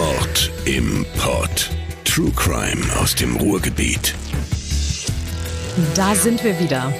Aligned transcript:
Mord 0.00 0.50
im 0.64 1.04
Pod. 1.18 1.68
True 2.06 2.32
Crime 2.34 2.82
aus 2.98 3.14
dem 3.14 3.36
Ruhrgebiet. 3.36 4.14
Da 5.94 6.14
sind 6.14 6.42
wir 6.42 6.58
wieder. 6.58 6.90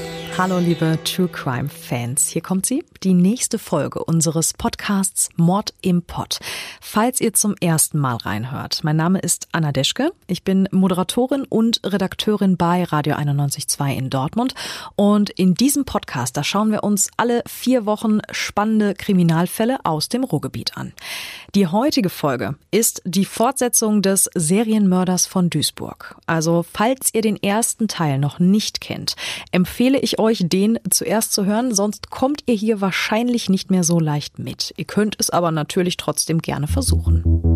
Hallo 0.41 0.59
liebe 0.59 0.99
True 1.05 1.29
Crime 1.29 1.69
Fans, 1.69 2.29
hier 2.29 2.41
kommt 2.41 2.65
sie, 2.65 2.83
die 3.03 3.13
nächste 3.13 3.59
Folge 3.59 4.03
unseres 4.03 4.55
Podcasts 4.55 5.29
Mord 5.37 5.75
im 5.83 6.01
Pod. 6.01 6.39
Falls 6.81 7.21
ihr 7.21 7.35
zum 7.35 7.57
ersten 7.61 7.99
Mal 7.99 8.17
reinhört, 8.17 8.83
mein 8.83 8.97
Name 8.97 9.19
ist 9.19 9.49
Anna 9.53 9.71
Deschke, 9.71 10.13
ich 10.29 10.43
bin 10.43 10.67
Moderatorin 10.71 11.45
und 11.45 11.83
Redakteurin 11.85 12.57
bei 12.57 12.85
Radio 12.85 13.17
91.2 13.17 13.95
in 13.95 14.09
Dortmund 14.09 14.55
und 14.97 15.29
in 15.29 15.53
diesem 15.53 15.85
Podcast, 15.85 16.39
da 16.39 16.43
schauen 16.43 16.73
wir 16.73 16.85
uns 16.85 17.11
alle 17.19 17.43
vier 17.47 17.85
Wochen 17.85 18.21
spannende 18.31 18.95
Kriminalfälle 18.95 19.85
aus 19.85 20.09
dem 20.09 20.25
Ruhrgebiet 20.25 20.75
an. 20.75 20.95
Die 21.55 21.67
heutige 21.67 22.09
Folge 22.09 22.55
ist 22.71 23.03
die 23.05 23.27
Fortsetzung 23.27 24.01
des 24.01 24.31
Serienmörders 24.35 25.27
von 25.27 25.51
Duisburg. 25.51 26.17
Also 26.25 26.65
falls 26.73 27.13
ihr 27.13 27.21
den 27.21 27.37
ersten 27.43 27.89
Teil 27.89 28.19
noch 28.19 28.39
nicht 28.39 28.81
kennt, 28.81 29.17
empfehle 29.53 29.99
ich 29.99 30.19
euch, 30.19 30.30
den 30.39 30.79
zuerst 30.89 31.33
zu 31.33 31.45
hören, 31.45 31.75
sonst 31.75 32.11
kommt 32.11 32.43
ihr 32.47 32.55
hier 32.55 32.81
wahrscheinlich 32.81 33.49
nicht 33.49 33.71
mehr 33.71 33.85
so 33.85 33.99
leicht 33.99 34.39
mit. 34.39 34.73
Ihr 34.77 34.85
könnt 34.85 35.17
es 35.19 35.31
aber 35.31 35.51
natürlich 35.51 35.97
trotzdem 35.97 36.39
gerne 36.39 36.69
versuchen. 36.69 37.50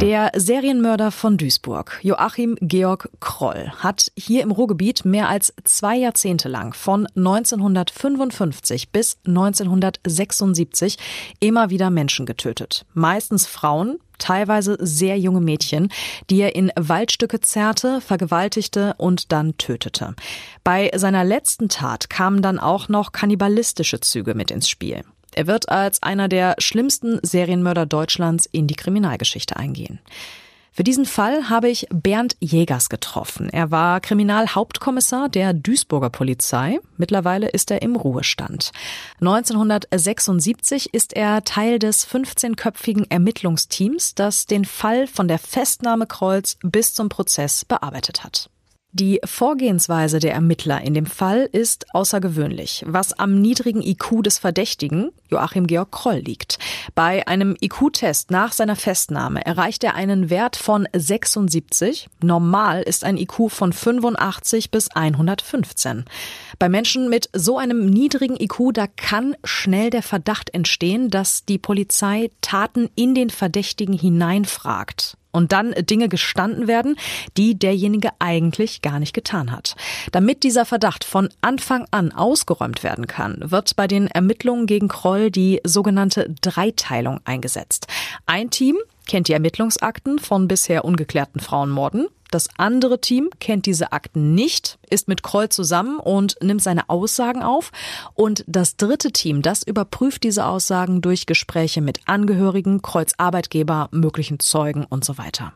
Der 0.00 0.30
Serienmörder 0.36 1.10
von 1.10 1.36
Duisburg, 1.36 1.98
Joachim 2.02 2.56
Georg 2.60 3.10
Kroll, 3.18 3.72
hat 3.78 4.12
hier 4.16 4.44
im 4.44 4.52
Ruhrgebiet 4.52 5.04
mehr 5.04 5.28
als 5.28 5.52
zwei 5.64 5.96
Jahrzehnte 5.96 6.48
lang 6.48 6.72
von 6.72 7.08
1955 7.16 8.90
bis 8.90 9.18
1976 9.26 10.98
immer 11.40 11.70
wieder 11.70 11.90
Menschen 11.90 12.26
getötet. 12.26 12.86
Meistens 12.94 13.48
Frauen, 13.48 13.98
teilweise 14.18 14.76
sehr 14.78 15.18
junge 15.18 15.40
Mädchen, 15.40 15.88
die 16.30 16.42
er 16.42 16.54
in 16.54 16.70
Waldstücke 16.76 17.40
zerrte, 17.40 18.00
vergewaltigte 18.00 18.94
und 18.98 19.32
dann 19.32 19.58
tötete. 19.58 20.14
Bei 20.62 20.92
seiner 20.94 21.24
letzten 21.24 21.68
Tat 21.68 22.08
kamen 22.08 22.40
dann 22.40 22.60
auch 22.60 22.88
noch 22.88 23.10
kannibalistische 23.10 23.98
Züge 23.98 24.34
mit 24.34 24.52
ins 24.52 24.68
Spiel. 24.68 25.02
Er 25.38 25.46
wird 25.46 25.68
als 25.68 26.02
einer 26.02 26.26
der 26.26 26.56
schlimmsten 26.58 27.20
Serienmörder 27.22 27.86
Deutschlands 27.86 28.48
in 28.50 28.66
die 28.66 28.74
Kriminalgeschichte 28.74 29.56
eingehen. 29.56 30.00
Für 30.72 30.82
diesen 30.82 31.04
Fall 31.04 31.48
habe 31.48 31.68
ich 31.68 31.86
Bernd 31.92 32.36
Jägers 32.40 32.88
getroffen. 32.88 33.48
Er 33.48 33.70
war 33.70 34.00
Kriminalhauptkommissar 34.00 35.28
der 35.28 35.52
Duisburger 35.52 36.10
Polizei. 36.10 36.80
Mittlerweile 36.96 37.50
ist 37.50 37.70
er 37.70 37.82
im 37.82 37.94
Ruhestand. 37.94 38.72
1976 39.20 40.92
ist 40.92 41.14
er 41.14 41.44
Teil 41.44 41.78
des 41.78 42.04
15-köpfigen 42.08 43.08
Ermittlungsteams, 43.08 44.16
das 44.16 44.46
den 44.46 44.64
Fall 44.64 45.06
von 45.06 45.28
der 45.28 45.38
Festnahme 45.38 46.08
Kreuz 46.08 46.58
bis 46.64 46.94
zum 46.94 47.08
Prozess 47.08 47.64
bearbeitet 47.64 48.24
hat. 48.24 48.50
Die 48.92 49.20
Vorgehensweise 49.22 50.18
der 50.18 50.32
Ermittler 50.32 50.80
in 50.80 50.94
dem 50.94 51.04
Fall 51.04 51.46
ist 51.52 51.94
außergewöhnlich, 51.94 52.84
was 52.86 53.12
am 53.12 53.38
niedrigen 53.38 53.82
IQ 53.82 54.22
des 54.22 54.38
Verdächtigen, 54.38 55.10
Joachim 55.28 55.66
Georg 55.66 55.92
Kroll, 55.92 56.20
liegt. 56.20 56.58
Bei 56.94 57.28
einem 57.28 57.54
IQ-Test 57.60 58.30
nach 58.30 58.52
seiner 58.52 58.76
Festnahme 58.76 59.44
erreicht 59.44 59.84
er 59.84 59.94
einen 59.94 60.30
Wert 60.30 60.56
von 60.56 60.88
76. 60.96 62.08
Normal 62.22 62.82
ist 62.82 63.04
ein 63.04 63.18
IQ 63.18 63.50
von 63.50 63.74
85 63.74 64.70
bis 64.70 64.90
115. 64.90 66.06
Bei 66.58 66.70
Menschen 66.70 67.10
mit 67.10 67.28
so 67.34 67.58
einem 67.58 67.84
niedrigen 67.90 68.40
IQ, 68.40 68.72
da 68.72 68.86
kann 68.86 69.36
schnell 69.44 69.90
der 69.90 70.02
Verdacht 70.02 70.54
entstehen, 70.54 71.10
dass 71.10 71.44
die 71.44 71.58
Polizei 71.58 72.30
Taten 72.40 72.88
in 72.94 73.14
den 73.14 73.28
Verdächtigen 73.28 73.92
hineinfragt 73.92 75.18
und 75.30 75.52
dann 75.52 75.72
Dinge 75.72 76.08
gestanden 76.08 76.68
werden, 76.68 76.96
die 77.36 77.58
derjenige 77.58 78.10
eigentlich 78.18 78.82
gar 78.82 78.98
nicht 78.98 79.12
getan 79.14 79.52
hat. 79.52 79.76
Damit 80.12 80.42
dieser 80.42 80.64
Verdacht 80.64 81.04
von 81.04 81.28
Anfang 81.40 81.86
an 81.90 82.12
ausgeräumt 82.12 82.82
werden 82.82 83.06
kann, 83.06 83.38
wird 83.40 83.76
bei 83.76 83.86
den 83.86 84.06
Ermittlungen 84.06 84.66
gegen 84.66 84.88
Kroll 84.88 85.30
die 85.30 85.60
sogenannte 85.64 86.34
Dreiteilung 86.40 87.20
eingesetzt. 87.24 87.86
Ein 88.26 88.50
Team 88.50 88.76
kennt 89.06 89.28
die 89.28 89.32
Ermittlungsakten 89.32 90.18
von 90.18 90.48
bisher 90.48 90.84
ungeklärten 90.84 91.40
Frauenmorden. 91.40 92.08
Das 92.30 92.48
andere 92.58 93.00
Team 93.00 93.30
kennt 93.40 93.66
diese 93.66 93.92
Akten 93.92 94.34
nicht, 94.34 94.78
ist 94.90 95.08
mit 95.08 95.22
Kroll 95.22 95.48
zusammen 95.48 95.98
und 95.98 96.36
nimmt 96.42 96.62
seine 96.62 96.88
Aussagen 96.88 97.42
auf. 97.42 97.72
Und 98.14 98.44
das 98.46 98.76
dritte 98.76 99.12
Team, 99.12 99.42
das 99.42 99.62
überprüft 99.62 100.24
diese 100.24 100.44
Aussagen 100.44 101.00
durch 101.00 101.26
Gespräche 101.26 101.80
mit 101.80 102.00
Angehörigen, 102.06 102.82
Krolls 102.82 103.18
Arbeitgeber, 103.18 103.88
möglichen 103.92 104.40
Zeugen 104.40 104.84
und 104.84 105.04
so 105.04 105.16
weiter. 105.16 105.54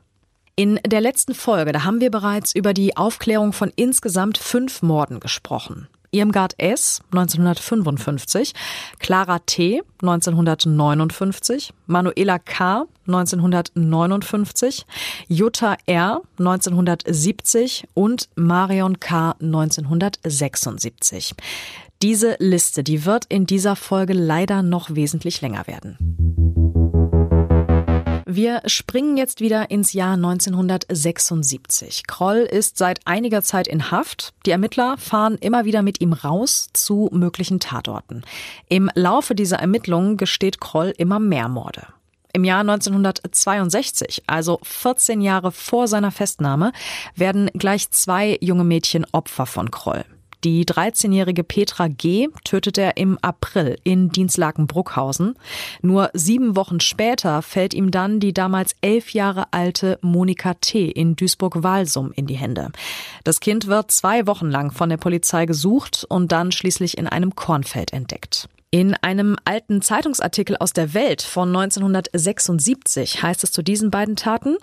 In 0.55 0.79
der 0.87 1.01
letzten 1.01 1.35
Folge, 1.35 1.73
da 1.73 1.85
haben 1.85 2.01
wir 2.01 2.11
bereits 2.11 2.55
über 2.55 2.75
die 2.75 2.97
Aufklärung 2.97 3.53
von 3.53 3.73
insgesamt 3.75 4.39
fünf 4.39 4.83
Morden 4.83 5.19
gesprochen. 5.19 5.89
Irmgard 6.13 6.55
S. 6.59 7.01
1955, 7.11 8.53
Clara 8.99 9.41
T. 9.41 9.83
1959, 10.03 11.73
Manuela 11.87 12.39
K. 12.39 12.87
1959, 13.07 14.87
Jutta 15.29 15.77
R. 15.87 16.21
1970 16.39 17.89
und 17.95 18.29
Marion 18.37 19.01
K. 19.01 19.35
1976. 19.41 21.35
Diese 22.03 22.37
Liste, 22.39 22.83
die 22.83 23.05
wird 23.05 23.25
in 23.29 23.47
dieser 23.47 23.77
Folge 23.77 24.13
leider 24.13 24.63
noch 24.63 24.95
wesentlich 24.95 25.41
länger 25.41 25.67
werden. 25.67 26.32
Wir 28.35 28.63
springen 28.65 29.19
jetzt 29.19 29.43
wieder 29.43 29.71
ins 29.71 29.93
Jahr 29.93 30.15
1976. 30.15 32.07
Kroll 32.07 32.39
ist 32.39 32.79
seit 32.79 33.07
einiger 33.07 33.43
Zeit 33.43 33.69
in 33.69 33.91
Haft. 33.91 34.33
Die 34.47 34.53
Ermittler 34.53 34.97
fahren 34.97 35.37
immer 35.39 35.67
wieder 35.67 35.83
mit 35.83 36.01
ihm 36.01 36.15
raus 36.15 36.69
zu 36.73 37.11
möglichen 37.13 37.61
Tatorten. 37.61 38.23
Im 38.71 38.91
Laufe 38.95 39.35
dieser 39.35 39.59
Ermittlungen 39.59 40.17
gesteht 40.17 40.63
Kroll 40.63 40.95
immer 40.97 41.19
mehr 41.19 41.49
Morde. 41.49 41.89
Im 42.33 42.45
Jahr 42.45 42.61
1962, 42.61 44.23
also 44.27 44.61
14 44.63 45.21
Jahre 45.21 45.53
vor 45.53 45.87
seiner 45.87 46.11
Festnahme, 46.11 46.73
werden 47.15 47.51
gleich 47.53 47.91
zwei 47.91 48.39
junge 48.41 48.65
Mädchen 48.65 49.05
Opfer 49.13 49.45
von 49.45 49.71
Kroll. 49.71 50.07
Die 50.45 50.65
13-jährige 50.65 51.45
Petra 51.45 51.87
G. 51.87 52.29
tötet 52.43 52.77
er 52.77 52.97
im 52.97 53.17
April 53.23 53.79
in 53.85 54.09
Dienstlaken-Bruckhausen. 54.09 55.35
Nur 55.83 56.11
sieben 56.15 56.57
Wochen 56.57 56.81
später 56.81 57.43
fällt 57.43 57.75
ihm 57.75 57.93
dann 57.93 58.19
die 58.19 58.35
damals 58.35 58.75
elf 58.81 59.11
Jahre 59.11 59.53
alte 59.53 60.01
Monika 60.03 60.55
T. 60.55 60.91
in 60.91 61.15
Duisburg-Walsum 61.15 62.11
in 62.17 62.27
die 62.27 62.35
Hände. 62.35 62.73
Das 63.23 63.39
Kind 63.39 63.69
wird 63.69 63.93
zwei 63.93 64.27
Wochen 64.27 64.51
lang 64.51 64.73
von 64.73 64.89
der 64.89 64.97
Polizei 64.97 65.47
gesucht 65.47 66.05
und 66.09 66.33
dann 66.33 66.51
schließlich 66.51 66.99
in 66.99 67.07
einem 67.07 67.37
Kornfeld 67.37 67.93
entdeckt. 67.93 68.49
In 68.73 68.95
einem 68.95 69.37
alten 69.45 69.81
Zeitungsartikel 69.81 70.57
aus 70.57 70.73
der 70.73 70.95
Welt 70.95 71.23
von 71.23 71.51
1976 71.51 73.23
heißt 73.23 73.45
es 73.45 73.53
zu 73.53 73.63
diesen 73.63 73.91
beiden 73.91 74.17
Taten, 74.17 74.57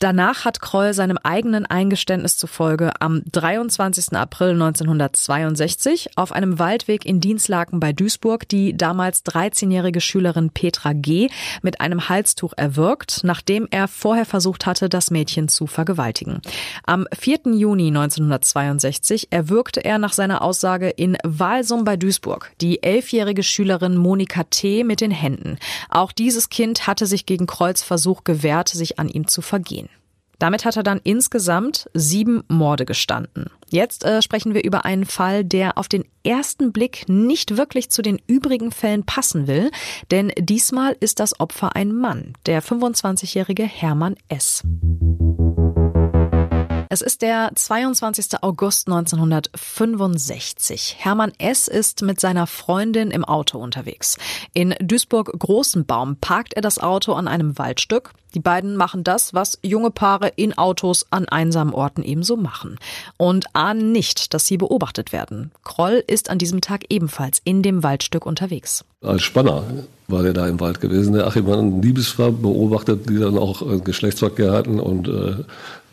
Danach 0.00 0.44
hat 0.44 0.60
Kroll 0.60 0.94
seinem 0.94 1.18
eigenen 1.24 1.66
Eingeständnis 1.66 2.36
zufolge 2.36 2.92
am 3.00 3.22
23. 3.32 4.12
April 4.12 4.50
1962 4.50 6.10
auf 6.14 6.30
einem 6.30 6.60
Waldweg 6.60 7.04
in 7.04 7.18
Dienstlaken 7.18 7.80
bei 7.80 7.92
Duisburg 7.92 8.48
die 8.48 8.76
damals 8.76 9.24
13-jährige 9.24 10.00
Schülerin 10.00 10.50
Petra 10.50 10.92
G. 10.92 11.30
mit 11.62 11.80
einem 11.80 12.08
Halstuch 12.08 12.52
erwürgt, 12.56 13.24
nachdem 13.24 13.66
er 13.72 13.88
vorher 13.88 14.24
versucht 14.24 14.66
hatte, 14.66 14.88
das 14.88 15.10
Mädchen 15.10 15.48
zu 15.48 15.66
vergewaltigen. 15.66 16.42
Am 16.84 17.08
4. 17.18 17.54
Juni 17.54 17.88
1962 17.88 19.32
erwürgte 19.32 19.84
er 19.84 19.98
nach 19.98 20.12
seiner 20.12 20.42
Aussage 20.42 20.90
in 20.90 21.16
Walsum 21.24 21.82
bei 21.82 21.96
Duisburg 21.96 22.52
die 22.60 22.84
elfjährige 22.84 23.42
Schülerin 23.42 23.96
Monika 23.96 24.44
T. 24.44 24.84
mit 24.84 25.00
den 25.00 25.10
Händen. 25.10 25.58
Auch 25.90 26.12
dieses 26.12 26.50
Kind 26.50 26.86
hatte 26.86 27.06
sich 27.06 27.26
gegen 27.26 27.48
Krolls 27.48 27.82
Versuch 27.82 28.22
gewehrt, 28.22 28.68
sich 28.68 29.00
an 29.00 29.08
ihm 29.08 29.26
zu 29.26 29.42
vergehen. 29.42 29.87
Damit 30.38 30.64
hat 30.64 30.76
er 30.76 30.82
dann 30.82 31.00
insgesamt 31.02 31.90
sieben 31.94 32.44
Morde 32.48 32.84
gestanden. 32.84 33.46
Jetzt 33.70 34.04
äh, 34.04 34.22
sprechen 34.22 34.54
wir 34.54 34.64
über 34.64 34.84
einen 34.84 35.04
Fall, 35.04 35.44
der 35.44 35.76
auf 35.76 35.88
den 35.88 36.04
ersten 36.24 36.72
Blick 36.72 37.08
nicht 37.08 37.56
wirklich 37.56 37.90
zu 37.90 38.02
den 38.02 38.20
übrigen 38.26 38.70
Fällen 38.70 39.04
passen 39.04 39.46
will, 39.46 39.70
denn 40.10 40.32
diesmal 40.38 40.96
ist 41.00 41.20
das 41.20 41.38
Opfer 41.40 41.74
ein 41.74 41.92
Mann, 41.92 42.34
der 42.46 42.62
25-jährige 42.62 43.64
Hermann 43.64 44.16
S. 44.28 44.62
Es 46.90 47.02
ist 47.02 47.20
der 47.20 47.50
22. 47.54 48.42
August 48.42 48.88
1965. 48.88 50.96
Hermann 50.98 51.32
S. 51.36 51.68
ist 51.68 52.00
mit 52.00 52.18
seiner 52.18 52.46
Freundin 52.46 53.10
im 53.10 53.26
Auto 53.26 53.58
unterwegs. 53.58 54.16
In 54.54 54.74
Duisburg-Großenbaum 54.80 56.16
parkt 56.16 56.54
er 56.54 56.62
das 56.62 56.78
Auto 56.78 57.12
an 57.12 57.28
einem 57.28 57.58
Waldstück. 57.58 58.12
Die 58.34 58.40
beiden 58.40 58.76
machen 58.76 59.04
das, 59.04 59.34
was 59.34 59.58
junge 59.62 59.90
Paare 59.90 60.32
in 60.36 60.56
Autos 60.56 61.06
an 61.10 61.28
einsamen 61.28 61.74
Orten 61.74 62.02
ebenso 62.02 62.38
machen. 62.38 62.78
Und 63.18 63.54
ahnen 63.54 63.92
nicht, 63.92 64.32
dass 64.32 64.46
sie 64.46 64.56
beobachtet 64.56 65.12
werden. 65.12 65.52
Kroll 65.64 66.02
ist 66.06 66.30
an 66.30 66.38
diesem 66.38 66.62
Tag 66.62 66.84
ebenfalls 66.88 67.42
in 67.44 67.62
dem 67.62 67.82
Waldstück 67.82 68.24
unterwegs. 68.24 68.84
Als 69.02 69.22
Spanner 69.22 69.62
war 70.08 70.22
der 70.22 70.32
da 70.32 70.48
im 70.48 70.58
Wald 70.58 70.80
gewesen. 70.80 71.12
Der 71.12 71.26
Achim 71.26 71.46
hat 71.48 71.58
ein 71.58 71.82
Liebespaar 71.82 72.32
beobachtet, 72.32 73.08
die 73.08 73.18
dann 73.18 73.36
auch 73.36 73.62
äh, 73.62 73.78
Geschlechtsverkehr 73.78 74.52
hatten 74.52 74.80
und 74.80 75.06
äh, 75.06 75.44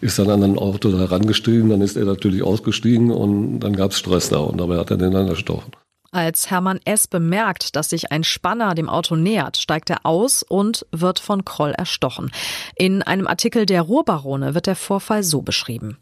ist 0.06 0.20
dann 0.20 0.30
an 0.30 0.44
ein 0.44 0.58
Auto 0.58 0.92
da 0.92 1.06
rangestiegen. 1.06 1.70
Dann 1.70 1.82
ist 1.82 1.98
er 1.98 2.06
natürlich 2.06 2.44
ausgestiegen 2.44 3.12
und 3.12 3.60
dann 3.60 3.76
gab 3.76 3.92
es 3.92 3.98
Stress 3.98 4.30
da 4.30 4.38
und 4.38 4.60
dabei 4.60 4.78
hat 4.78 4.92
er 4.92 4.98
den 4.98 5.12
dann 5.12 5.28
erstochen. 5.28 5.72
Als 6.16 6.50
Hermann 6.50 6.80
S. 6.86 7.08
bemerkt, 7.08 7.76
dass 7.76 7.90
sich 7.90 8.10
ein 8.10 8.24
Spanner 8.24 8.74
dem 8.74 8.88
Auto 8.88 9.18
nähert, 9.18 9.58
steigt 9.58 9.90
er 9.90 10.06
aus 10.06 10.44
und 10.44 10.86
wird 10.94 11.20
von 11.20 11.44
Kroll 11.44 11.72
erstochen. 11.72 12.32
In 12.78 13.04
einem 13.04 13.28
Artikel 13.28 13.66
der 13.66 13.82
Ruhrbarone 13.82 14.56
wird 14.56 14.68
der 14.68 14.78
Vorfall 14.78 15.24
so 15.24 15.42
beschrieben. 15.42 15.98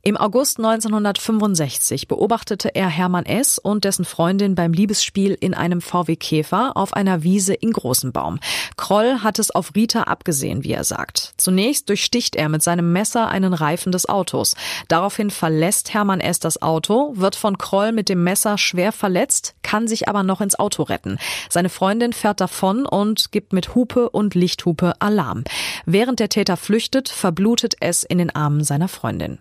Im 0.00 0.16
August 0.16 0.56
1965 0.56 2.08
beobachtete 2.08 2.74
er 2.74 2.88
Hermann 2.88 3.26
S. 3.26 3.58
und 3.58 3.84
dessen 3.84 4.06
Freundin 4.06 4.54
beim 4.54 4.72
Liebesspiel 4.72 5.36
in 5.38 5.52
einem 5.52 5.82
VW 5.82 6.16
Käfer 6.16 6.74
auf 6.74 6.94
einer 6.94 7.22
Wiese 7.22 7.52
in 7.52 7.74
Großenbaum. 7.74 8.40
Kroll 8.78 9.18
hat 9.18 9.38
es 9.38 9.50
auf 9.50 9.72
Rita 9.74 10.04
abgesehen, 10.04 10.64
wie 10.64 10.72
er 10.72 10.84
sagt. 10.84 11.34
Zunächst 11.36 11.90
durchsticht 11.90 12.36
er 12.36 12.48
mit 12.48 12.62
seinem 12.62 12.90
Messer 12.94 13.28
einen 13.28 13.52
Reifen 13.52 13.92
des 13.92 14.08
Autos. 14.08 14.54
Daraufhin 14.88 15.28
verlässt 15.28 15.92
Hermann 15.92 16.20
S. 16.20 16.40
das 16.40 16.62
Auto, 16.62 17.12
wird 17.16 17.36
von 17.36 17.58
Kroll 17.58 17.92
mit 17.92 18.08
dem 18.08 18.24
Messer 18.24 18.56
schwer 18.56 18.92
verletzt, 18.92 19.56
kann 19.62 19.88
sich 19.88 20.08
aber 20.08 20.22
noch 20.22 20.40
ins 20.40 20.58
Auto 20.58 20.82
retten. 20.82 21.18
Seine 21.48 21.68
Freundin 21.68 22.12
fährt 22.12 22.40
davon 22.40 22.86
und 22.86 23.32
gibt 23.32 23.52
mit 23.52 23.74
Hupe 23.74 24.10
und 24.10 24.34
Lichthupe 24.34 24.94
Alarm. 25.00 25.44
Während 25.86 26.20
der 26.20 26.28
Täter 26.28 26.56
flüchtet, 26.56 27.08
verblutet 27.08 27.74
es 27.80 28.02
in 28.02 28.18
den 28.18 28.34
Armen 28.34 28.64
seiner 28.64 28.88
Freundin. 28.88 29.38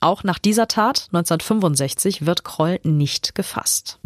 Auch 0.00 0.22
nach 0.22 0.38
dieser 0.38 0.68
Tat 0.68 1.08
1965 1.12 2.24
wird 2.24 2.44
Kroll 2.44 2.78
nicht 2.84 3.34
gefasst. 3.34 3.98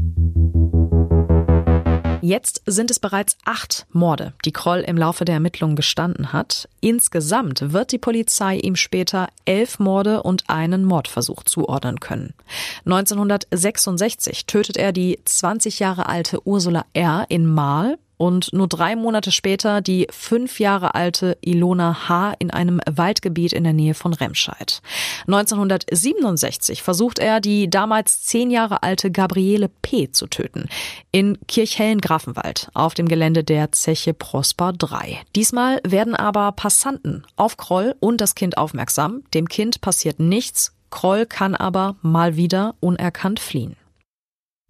Jetzt 2.23 2.63
sind 2.67 2.93
es 2.93 3.01
bereits 3.01 3.37
acht 3.45 3.85
Morde, 3.91 4.33
die 4.45 4.53
Kroll 4.53 4.79
im 4.79 4.97
Laufe 4.97 5.25
der 5.25 5.35
Ermittlungen 5.35 5.75
gestanden 5.75 6.33
hat. 6.33 6.69
Insgesamt 6.81 7.73
wird 7.73 7.91
die 7.91 7.99
Polizei 7.99 8.59
ihm 8.59 8.77
später 8.77 9.29
elf 9.45 9.81
Morde 9.81 10.23
und 10.23 10.49
einen 10.49 10.85
Mordversuch 10.85 11.43
zuordnen 11.43 11.99
können. 11.99 12.33
1966 12.85 14.47
tötet 14.47 14.77
er 14.77 14.93
die 14.93 15.19
20 15.25 15.81
Jahre 15.81 16.07
alte 16.07 16.47
Ursula 16.47 16.87
R. 16.93 17.27
in 17.29 17.45
Mahl 17.45 17.99
und 18.23 18.53
nur 18.53 18.69
drei 18.69 18.95
Monate 18.95 19.33
später 19.33 19.81
die 19.81 20.07
fünf 20.13 20.61
Jahre 20.61 20.95
alte 20.95 21.37
Ilona 21.41 22.09
H. 22.09 22.35
in 22.39 22.53
einem 22.53 22.81
Waldgebiet 22.89 23.53
in 23.53 23.65
der 23.65 23.73
Nähe 23.73 23.95
von 23.95 24.15
Remscheid. 24.15 24.81
1967 25.27 26.85
versucht 26.85 27.19
er, 27.19 27.41
die 27.41 27.69
damals 27.69 28.23
zehn 28.23 28.53
Jahre 28.53 28.85
alte 28.85 29.11
Gabriele 29.11 29.69
P. 29.69 30.13
zu 30.13 30.29
töten. 30.29 30.69
In 31.11 31.37
Kirchhellen-Grafenwald 31.49 32.69
auf 32.75 32.95
dem 32.95 33.09
Gelände 33.09 33.43
der 33.43 33.73
Zeche 33.73 34.15
Prosper 34.15 34.73
3. 34.73 35.19
Diesmal 35.35 35.81
werden 35.85 36.15
aber 36.15 36.53
Passanten 36.53 37.27
auf 37.35 37.57
Kroll 37.57 37.97
und 37.99 38.21
das 38.21 38.37
Kind 38.37 38.57
aufmerksam. 38.57 39.25
Dem 39.35 39.49
Kind 39.49 39.81
passiert 39.81 40.21
nichts. 40.21 40.77
Kroll 40.91 41.27
kann 41.27 41.57
aber 41.57 41.97
mal 42.03 42.37
wieder 42.37 42.77
unerkannt 42.79 43.41
fliehen. 43.41 43.75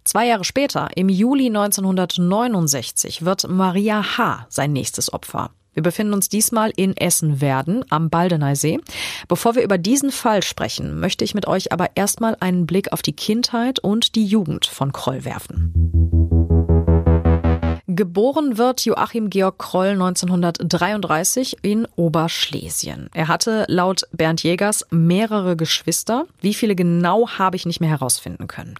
Zwei 0.03 0.27
Jahre 0.27 0.43
später, 0.43 0.89
im 0.95 1.09
Juli 1.09 1.47
1969, 1.47 3.23
wird 3.23 3.47
Maria 3.47 4.17
H. 4.17 4.47
sein 4.49 4.73
nächstes 4.73 5.13
Opfer. 5.13 5.51
Wir 5.73 5.81
befinden 5.81 6.13
uns 6.13 6.29
diesmal 6.29 6.71
in 6.75 6.95
Essen-Werden 6.95 7.83
am 7.89 8.09
Baldeneysee. 8.09 8.79
Bevor 9.27 9.55
wir 9.55 9.63
über 9.63 9.77
diesen 9.77 10.11
Fall 10.11 10.43
sprechen, 10.43 10.99
möchte 10.99 11.23
ich 11.23 11.33
mit 11.33 11.47
euch 11.47 11.71
aber 11.71 11.91
erstmal 11.95 12.37
einen 12.39 12.67
Blick 12.67 12.91
auf 12.93 13.01
die 13.01 13.15
Kindheit 13.15 13.79
und 13.79 14.15
die 14.15 14.25
Jugend 14.25 14.65
von 14.65 14.91
Kroll 14.91 15.25
werfen. 15.25 16.02
Geboren 17.95 18.57
wird 18.57 18.85
Joachim 18.85 19.29
Georg 19.29 19.59
Kroll 19.59 19.89
1933 19.89 21.57
in 21.61 21.87
Oberschlesien. 21.95 23.11
Er 23.13 23.27
hatte 23.27 23.65
laut 23.67 24.07
Bernd 24.11 24.41
Jägers 24.41 24.87
mehrere 24.89 25.55
Geschwister. 25.55 26.25
Wie 26.41 26.55
viele 26.55 26.75
genau 26.75 27.29
habe 27.29 27.55
ich 27.55 27.67
nicht 27.67 27.81
mehr 27.81 27.91
herausfinden 27.91 28.47
können. 28.47 28.73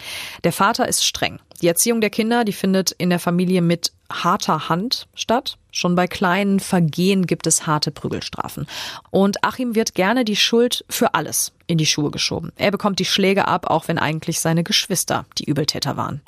Der 0.44 0.52
Vater 0.52 0.88
ist 0.88 1.06
streng. 1.06 1.38
Die 1.62 1.68
Erziehung 1.68 2.02
der 2.02 2.10
Kinder, 2.10 2.44
die 2.44 2.54
findet 2.54 2.92
in 2.92 3.12
der 3.12 3.20
Familie 3.20 3.62
mit 3.62 3.94
harter 4.12 4.68
Hand 4.68 5.08
statt. 5.14 5.60
Schon 5.70 5.94
bei 5.94 6.08
kleinen 6.08 6.60
Vergehen 6.60 7.28
gibt 7.28 7.46
es 7.46 7.68
harte 7.68 7.92
Prügelstrafen. 7.92 8.66
Und 9.12 9.44
Achim 9.44 9.76
wird 9.76 9.94
gerne 9.94 10.26
die 10.26 10.36
Schuld 10.36 10.86
für 10.90 11.14
alles 11.14 11.52
in 11.68 11.78
die 11.78 11.86
Schuhe 11.86 12.10
geschoben. 12.10 12.52
Er 12.56 12.72
bekommt 12.72 12.98
die 12.98 13.06
Schläge 13.06 13.48
ab, 13.48 13.70
auch 13.70 13.88
wenn 13.88 14.00
eigentlich 14.00 14.40
seine 14.40 14.64
Geschwister 14.64 15.26
die 15.38 15.46
Übeltäter 15.46 15.98
waren. 15.98 16.22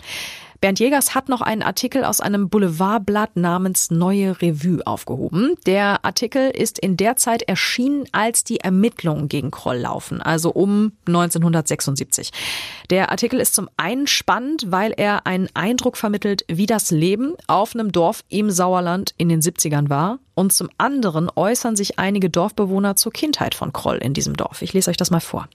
Bernd 0.61 0.79
Jägers 0.79 1.13
hat 1.15 1.29
noch 1.29 1.41
einen 1.41 1.61
Artikel 1.61 2.03
aus 2.03 2.21
einem 2.21 2.49
Boulevardblatt 2.49 3.35
namens 3.35 3.91
Neue 3.91 4.41
Revue 4.41 4.85
aufgehoben. 4.85 5.55
Der 5.65 6.03
Artikel 6.05 6.49
ist 6.49 6.79
in 6.79 6.97
der 6.97 7.15
Zeit 7.15 7.43
erschienen, 7.43 8.05
als 8.11 8.43
die 8.43 8.59
Ermittlungen 8.61 9.27
gegen 9.27 9.51
Kroll 9.51 9.77
laufen, 9.77 10.21
also 10.21 10.51
um 10.51 10.93
1976. 11.07 12.31
Der 12.89 13.11
Artikel 13.11 13.39
ist 13.39 13.55
zum 13.55 13.69
einen 13.77 14.07
spannend, 14.07 14.67
weil 14.69 14.93
er 14.95 15.27
einen 15.27 15.49
Eindruck 15.53 15.97
vermittelt, 15.97 16.45
wie 16.47 16.65
das 16.65 16.91
Leben 16.91 17.33
auf 17.47 17.75
einem 17.75 17.91
Dorf 17.91 18.23
im 18.29 18.49
Sauerland 18.49 19.13
in 19.17 19.29
den 19.29 19.41
70ern 19.41 19.89
war. 19.89 20.19
Und 20.35 20.51
zum 20.51 20.69
anderen 20.77 21.29
äußern 21.33 21.75
sich 21.75 21.97
einige 21.97 22.29
Dorfbewohner 22.29 22.95
zur 22.95 23.13
Kindheit 23.13 23.55
von 23.55 23.71
Kroll 23.71 23.97
in 23.97 24.13
diesem 24.13 24.35
Dorf. 24.35 24.61
Ich 24.61 24.73
lese 24.73 24.89
euch 24.89 24.97
das 24.97 25.11
mal 25.11 25.21
vor. 25.21 25.47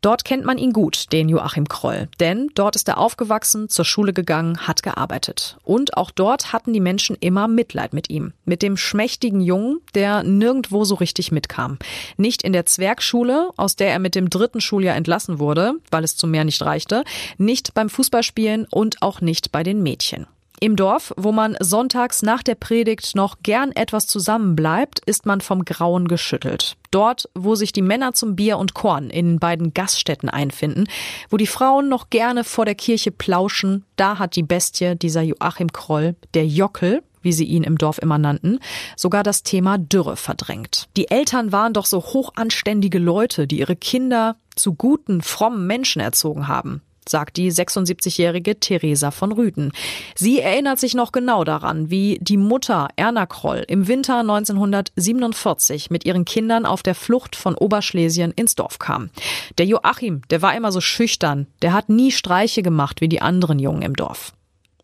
Dort 0.00 0.24
kennt 0.24 0.46
man 0.46 0.56
ihn 0.56 0.72
gut, 0.72 1.12
den 1.12 1.28
Joachim 1.28 1.68
Kroll, 1.68 2.08
denn 2.20 2.48
dort 2.54 2.74
ist 2.74 2.88
er 2.88 2.96
aufgewachsen, 2.96 3.68
zur 3.68 3.84
Schule 3.84 4.14
gegangen, 4.14 4.66
hat 4.66 4.82
gearbeitet. 4.82 5.58
Und 5.62 5.94
auch 5.96 6.10
dort 6.10 6.54
hatten 6.54 6.72
die 6.72 6.80
Menschen 6.80 7.16
immer 7.20 7.48
Mitleid 7.48 7.92
mit 7.92 8.08
ihm, 8.08 8.32
mit 8.46 8.62
dem 8.62 8.78
schmächtigen 8.78 9.42
Jungen, 9.42 9.80
der 9.94 10.22
nirgendwo 10.22 10.84
so 10.84 10.94
richtig 10.94 11.32
mitkam. 11.32 11.78
Nicht 12.16 12.42
in 12.42 12.54
der 12.54 12.64
Zwergschule, 12.64 13.50
aus 13.58 13.76
der 13.76 13.90
er 13.90 13.98
mit 13.98 14.14
dem 14.14 14.30
dritten 14.30 14.62
Schuljahr 14.62 14.96
entlassen 14.96 15.38
wurde, 15.38 15.74
weil 15.90 16.04
es 16.04 16.16
zum 16.16 16.30
Meer 16.30 16.44
nicht 16.44 16.62
reichte, 16.62 17.04
nicht 17.36 17.74
beim 17.74 17.90
Fußballspielen 17.90 18.66
und 18.70 19.02
auch 19.02 19.20
nicht 19.20 19.52
bei 19.52 19.62
den 19.62 19.82
Mädchen. 19.82 20.26
Im 20.62 20.76
Dorf, 20.76 21.14
wo 21.16 21.32
man 21.32 21.56
sonntags 21.58 22.20
nach 22.20 22.42
der 22.42 22.54
Predigt 22.54 23.14
noch 23.14 23.38
gern 23.42 23.72
etwas 23.72 24.06
zusammenbleibt, 24.06 25.00
ist 25.06 25.24
man 25.24 25.40
vom 25.40 25.64
Grauen 25.64 26.06
geschüttelt. 26.06 26.76
Dort, 26.90 27.30
wo 27.34 27.54
sich 27.54 27.72
die 27.72 27.80
Männer 27.80 28.12
zum 28.12 28.36
Bier 28.36 28.58
und 28.58 28.74
Korn 28.74 29.08
in 29.08 29.38
beiden 29.38 29.72
Gaststätten 29.72 30.28
einfinden, 30.28 30.86
wo 31.30 31.38
die 31.38 31.46
Frauen 31.46 31.88
noch 31.88 32.10
gerne 32.10 32.44
vor 32.44 32.66
der 32.66 32.74
Kirche 32.74 33.10
plauschen, 33.10 33.86
da 33.96 34.18
hat 34.18 34.36
die 34.36 34.42
Bestie, 34.42 34.96
dieser 34.96 35.22
Joachim 35.22 35.72
Kroll, 35.72 36.14
der 36.34 36.46
Jockel, 36.46 37.02
wie 37.22 37.32
sie 37.32 37.46
ihn 37.46 37.62
im 37.62 37.78
Dorf 37.78 37.96
immer 37.96 38.18
nannten, 38.18 38.58
sogar 38.96 39.22
das 39.22 39.42
Thema 39.42 39.78
Dürre 39.78 40.16
verdrängt. 40.16 40.88
Die 40.94 41.10
Eltern 41.10 41.52
waren 41.52 41.72
doch 41.72 41.86
so 41.86 42.02
hochanständige 42.02 42.98
Leute, 42.98 43.46
die 43.46 43.60
ihre 43.60 43.76
Kinder 43.76 44.36
zu 44.56 44.74
guten, 44.74 45.22
frommen 45.22 45.66
Menschen 45.66 46.00
erzogen 46.02 46.48
haben 46.48 46.82
sagt 47.08 47.36
die 47.36 47.50
76-jährige 47.50 48.60
Theresa 48.60 49.10
von 49.10 49.32
Rüden. 49.32 49.72
Sie 50.14 50.40
erinnert 50.40 50.78
sich 50.78 50.94
noch 50.94 51.12
genau 51.12 51.44
daran, 51.44 51.90
wie 51.90 52.18
die 52.20 52.36
Mutter 52.36 52.88
Erna 52.96 53.26
Kroll 53.26 53.64
im 53.68 53.88
Winter 53.88 54.20
1947 54.20 55.90
mit 55.90 56.04
ihren 56.04 56.24
Kindern 56.24 56.66
auf 56.66 56.82
der 56.82 56.94
Flucht 56.94 57.36
von 57.36 57.54
Oberschlesien 57.54 58.32
ins 58.32 58.54
Dorf 58.54 58.78
kam. 58.78 59.10
Der 59.58 59.66
Joachim, 59.66 60.22
der 60.30 60.42
war 60.42 60.54
immer 60.54 60.72
so 60.72 60.80
schüchtern, 60.80 61.46
der 61.62 61.72
hat 61.72 61.88
nie 61.88 62.12
Streiche 62.12 62.62
gemacht 62.62 63.00
wie 63.00 63.08
die 63.08 63.22
anderen 63.22 63.58
Jungen 63.58 63.82
im 63.82 63.94
Dorf. 63.94 64.32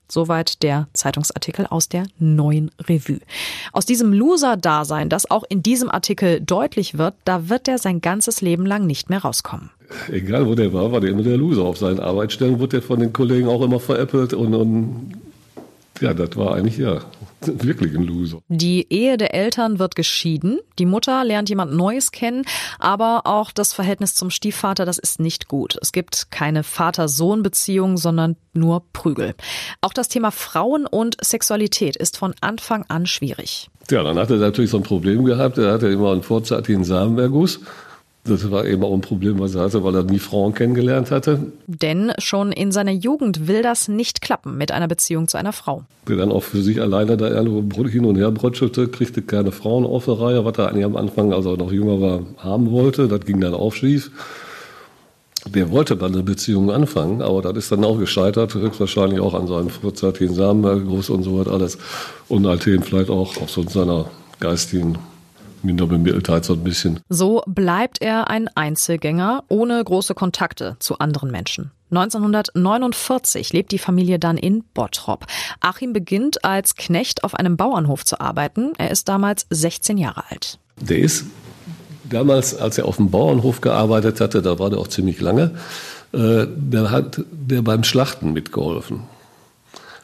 Soweit 0.09 0.63
der 0.63 0.89
Zeitungsartikel 0.93 1.67
aus 1.67 1.89
der 1.89 2.05
neuen 2.19 2.71
Revue. 2.89 3.21
Aus 3.73 3.87
diesem 3.87 4.13
Loser-Dasein, 4.13 5.09
das 5.09 5.31
auch 5.31 5.45
in 5.49 5.63
diesem 5.63 5.91
Artikel 5.91 6.41
deutlich 6.41 6.97
wird, 6.99 7.15
da 7.25 7.49
wird 7.49 7.69
er 7.69 7.79
sein 7.79 8.01
ganzes 8.01 8.41
Leben 8.41 8.67
lang 8.67 8.87
nicht 8.87 9.11
mehr 9.11 9.21
rauskommen. 9.21 9.71
Egal 10.11 10.47
wo 10.47 10.55
der 10.55 10.73
war, 10.73 10.93
war 10.93 11.01
der 11.01 11.11
immer 11.11 11.23
der 11.23 11.37
Loser. 11.37 11.63
Auf 11.63 11.79
seinen 11.79 12.01
Arbeitsstellen 12.01 12.59
wurde 12.59 12.79
er 12.79 12.83
von 12.83 13.01
den 13.01 13.13
Kollegen 13.13 13.49
auch 13.49 13.63
immer 13.63 13.81
veräppelt 13.81 14.33
und, 14.33 14.55
und 14.55 15.13
ja, 16.01 16.15
das 16.15 16.37
war 16.37 16.55
eigentlich 16.55 16.79
ja 16.79 17.01
wirklich 17.41 17.95
ein 17.95 18.05
Loser. 18.05 18.41
Die 18.49 18.87
Ehe 18.91 19.17
der 19.17 19.35
Eltern 19.35 19.79
wird 19.79 19.95
geschieden. 19.97 20.59
Die 20.79 20.87
Mutter 20.87 21.25
lernt 21.25 21.49
jemand 21.49 21.75
Neues 21.75 22.13
kennen, 22.13 22.45
aber 22.79 23.23
auch 23.25 23.51
das 23.51 23.73
Verhältnis 23.73 24.15
zum 24.15 24.31
Stiefvater, 24.31 24.85
das 24.85 24.99
ist 24.99 25.21
nicht 25.21 25.49
gut. 25.49 25.77
Es 25.81 25.93
gibt 25.93 26.31
keine 26.31 26.63
Vater-Sohn-Beziehung, 26.63 27.97
sondern 27.97 28.37
nur 28.53 28.83
Prügel. 28.93 29.35
Auch 29.81 29.93
das 29.93 30.09
Thema 30.09 30.31
Frauen 30.31 30.87
und 30.87 31.17
Sexualität 31.23 31.97
ist 31.97 32.17
von 32.17 32.35
Anfang 32.41 32.85
an 32.89 33.07
schwierig. 33.07 33.69
Ja, 33.91 34.03
dann 34.03 34.19
hat 34.19 34.31
er 34.31 34.39
natürlich 34.39 34.71
so 34.71 34.79
ein 34.79 34.83
Problem 34.83 35.25
gehabt. 35.25 35.59
Er 35.59 35.73
hatte 35.73 35.89
immer 35.89 36.13
einen 36.13 36.23
vorzeitigen 36.23 36.85
Samenerguss. 36.85 37.61
Das 38.29 38.51
war 38.51 38.65
eben 38.67 38.83
auch 38.83 38.93
ein 38.93 39.01
Problem, 39.01 39.39
was 39.39 39.55
er 39.55 39.63
hatte, 39.63 39.85
weil 39.85 39.95
er 39.95 40.03
nie 40.03 40.19
Frauen 40.19 40.55
kennengelernt 40.55 41.11
hatte. 41.11 41.53
Denn 41.67 42.13
schon 42.19 42.51
in 42.51 42.73
seiner 42.73 42.93
Jugend 42.93 43.47
will 43.47 43.63
das 43.63 43.89
nicht 43.89 44.21
klappen 44.21 44.57
mit 44.57 44.73
einer 44.73 44.89
Beziehung 44.89 45.29
zu 45.29 45.37
einer 45.37 45.53
Frau. 45.53 45.85
Der 46.09 46.17
dann 46.17 46.33
auch 46.33 46.43
für 46.43 46.63
sich 46.63 46.81
alleine 46.81 47.17
da 47.17 47.29
hin 47.29 48.05
und 48.05 48.17
her 48.17 48.31
brotschelte, 48.31 48.89
kriegte 48.89 49.23
keine 49.23 49.53
Frauen 49.53 49.85
auf 49.85 50.07
der 50.07 50.21
Reihe, 50.21 50.45
was 50.45 50.59
er 50.59 50.69
eigentlich 50.69 50.85
am 50.85 50.97
Anfang, 50.97 51.33
als 51.33 51.47
er 51.47 51.57
noch 51.57 51.71
jünger 51.71 52.01
war, 52.01 52.21
haben 52.39 52.71
wollte. 52.71 53.07
Das 53.09 53.21
ging 53.21 53.41
dann 53.41 53.55
auch 53.55 53.73
schief. 53.73 54.11
Der 55.47 55.71
wollte 55.71 55.95
mal 55.95 56.07
eine 56.07 56.25
Beziehung 56.25 56.73
anfangen, 56.73 57.23
aber 57.23 57.41
das 57.41 57.57
ist 57.57 57.73
dann 57.73 57.85
auch 57.85 57.99
gescheitert, 57.99 58.55
höchstwahrscheinlich 58.55 59.21
auch 59.21 59.35
an 59.35 59.47
seinem 59.47 59.69
vorzeitigen 59.69 60.35
Samenerguss 60.35 61.09
und 61.09 61.23
so 61.23 61.39
was 61.39 61.47
alles. 61.47 61.79
Und 62.27 62.47
halt 62.47 62.65
vielleicht 62.65 63.11
auch 63.11 63.37
aufgrund 63.41 63.71
seiner 63.71 64.07
geistigen 64.41 64.99
Minderbemitteltheit 65.67 66.45
so 66.45 66.55
ein 66.55 66.65
bisschen. 66.65 67.01
So 67.09 67.43
bleibt 67.47 68.01
er 68.01 68.31
ein 68.31 68.49
Einzelgänger 68.55 69.45
ohne 69.49 69.83
große 69.83 70.15
Kontakte 70.15 70.77
zu 70.79 70.99
anderen 70.99 71.31
Menschen. 71.31 71.73
1949 71.91 73.53
lebt 73.53 73.71
die 73.71 73.79
Familie 73.79 74.19
dann 74.19 74.39
in 74.39 74.65
Bottrop. 74.75 75.27
Achim 75.61 75.93
beginnt 75.93 76.45
als 76.45 76.75
Knecht 76.75 77.23
auf 77.23 77.35
einem 77.35 77.57
Bauernhof 77.57 78.05
zu 78.05 78.21
arbeiten. 78.21 78.73
Er 78.79 78.91
ist 78.91 79.09
damals 79.09 79.47
16 79.51 79.99
Jahre 79.99 80.25
alt. 80.31 80.59
Der 80.81 80.99
ist 80.99 81.27
damals, 82.11 82.57
als 82.57 82.79
er 82.79 82.87
auf 82.87 82.97
dem 82.97 83.11
Bauernhof 83.11 83.61
gearbeitet 83.61 84.21
hatte, 84.21 84.43
da 84.43 84.59
war 84.59 84.71
der 84.71 84.81
auch 84.81 84.89
ziemlich 84.89 85.21
lange, 85.21 85.53
äh, 86.13 86.47
der 86.49 86.91
hat 86.91 87.23
der 87.31 87.63
beim 87.63 87.85
Schlachten 87.85 88.33
mitgeholfen. 88.33 89.03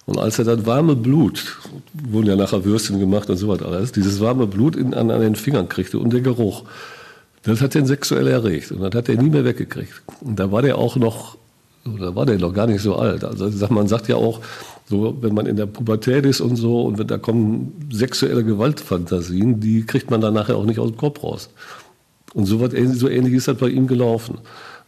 Und 0.05 0.19
als 0.19 0.39
er 0.39 0.45
das 0.45 0.67
warme 0.67 0.97
Blut, 0.97 1.59
wurden 1.93 2.27
ja 2.27 2.37
nachher 2.37 2.65
Würstchen 2.65 2.99
gemacht 2.99 3.31
und 3.31 3.37
so 3.37 3.49
was 3.49 3.63
alles, 3.63 3.93
dieses 3.93 4.21
warme 4.21 4.47
Blut 4.47 4.75
in, 4.75 4.95
an, 4.95 5.11
an 5.11 5.21
den 5.21 5.37
Fingern 5.37 5.69
kriegte 5.69 5.99
und 5.99 6.13
der 6.13 6.21
Geruch, 6.21 6.65
das 7.45 7.61
hat 7.61 7.75
den 7.75 7.87
sexuell 7.87 8.27
erregt 8.27 8.73
und 8.73 8.81
das 8.81 8.95
hat 8.95 9.09
er 9.09 9.21
nie 9.21 9.31
mehr 9.31 9.45
weggekriegt. 9.45 10.03
Und 10.21 10.39
da 10.39 10.51
war 10.51 10.63
der 10.63 10.79
auch 10.79 10.97
noch, 10.97 11.37
da 11.85 12.15
war 12.15 12.27
der 12.27 12.39
noch 12.39 12.53
gar 12.53 12.67
nicht 12.67 12.83
so 12.83 12.97
alt. 12.97 13.25
Also 13.25 13.49
man 13.69 13.89
sagt 13.89 14.09
ja 14.09 14.17
auch, 14.17 14.41
so, 14.89 15.17
wenn 15.21 15.35
man 15.35 15.47
in 15.47 15.57
der 15.57 15.67
Pubertät 15.67 16.27
ist 16.27 16.41
und 16.41 16.57
so, 16.57 16.83
und 16.83 16.99
wenn 16.99 17.07
da 17.07 17.19
kommen 17.19 17.89
sexuelle 17.93 18.45
Gewaltfantasien, 18.45 19.61
die 19.61 19.87
kriegt 19.87 20.11
man 20.11 20.21
dann 20.21 20.35
nachher 20.35 20.57
auch 20.57 20.65
nicht 20.65 20.79
aus 20.79 20.91
dem 20.91 20.97
Kopf 20.97 21.23
raus. 21.23 21.51
Und 22.35 22.47
so, 22.47 22.61
was, 22.61 22.73
so 22.99 23.09
ähnlich 23.09 23.35
ist 23.35 23.49
das 23.49 23.57
bei 23.57 23.69
ihm 23.69 23.87
gelaufen. 23.87 24.39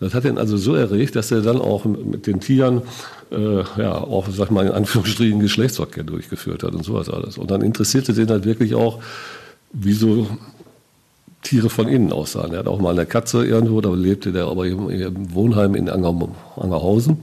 Das 0.00 0.14
hat 0.14 0.24
ihn 0.24 0.38
also 0.38 0.56
so 0.56 0.74
erregt, 0.74 1.16
dass 1.16 1.30
er 1.30 1.40
dann 1.40 1.60
auch 1.60 1.84
mit 1.84 2.26
den 2.26 2.40
Tieren 2.40 2.82
äh, 3.30 3.62
ja 3.78 3.94
auch, 3.94 4.26
sag 4.28 4.50
mal, 4.50 4.66
in 4.66 4.72
Anführungsstrichen 4.72 5.40
Geschlechtsverkehr 5.40 6.04
durchgeführt 6.04 6.62
hat 6.62 6.74
und 6.74 6.84
sowas 6.84 7.08
alles. 7.08 7.38
Und 7.38 7.50
dann 7.50 7.62
interessierte 7.62 8.12
den 8.12 8.28
halt 8.28 8.44
wirklich 8.44 8.74
auch, 8.74 9.00
wie 9.72 9.92
so 9.92 10.26
Tiere 11.42 11.70
von 11.70 11.88
innen 11.88 12.12
aussahen. 12.12 12.52
Er 12.52 12.60
hat 12.60 12.66
auch 12.66 12.80
mal 12.80 12.90
eine 12.90 13.06
Katze 13.06 13.44
irgendwo, 13.44 13.80
da 13.80 13.90
lebte 13.90 14.32
der 14.32 14.46
aber 14.46 14.66
im, 14.66 14.88
im 14.90 15.34
Wohnheim 15.34 15.74
in 15.74 15.88
Anger, 15.88 16.28
Angerhausen. 16.56 17.18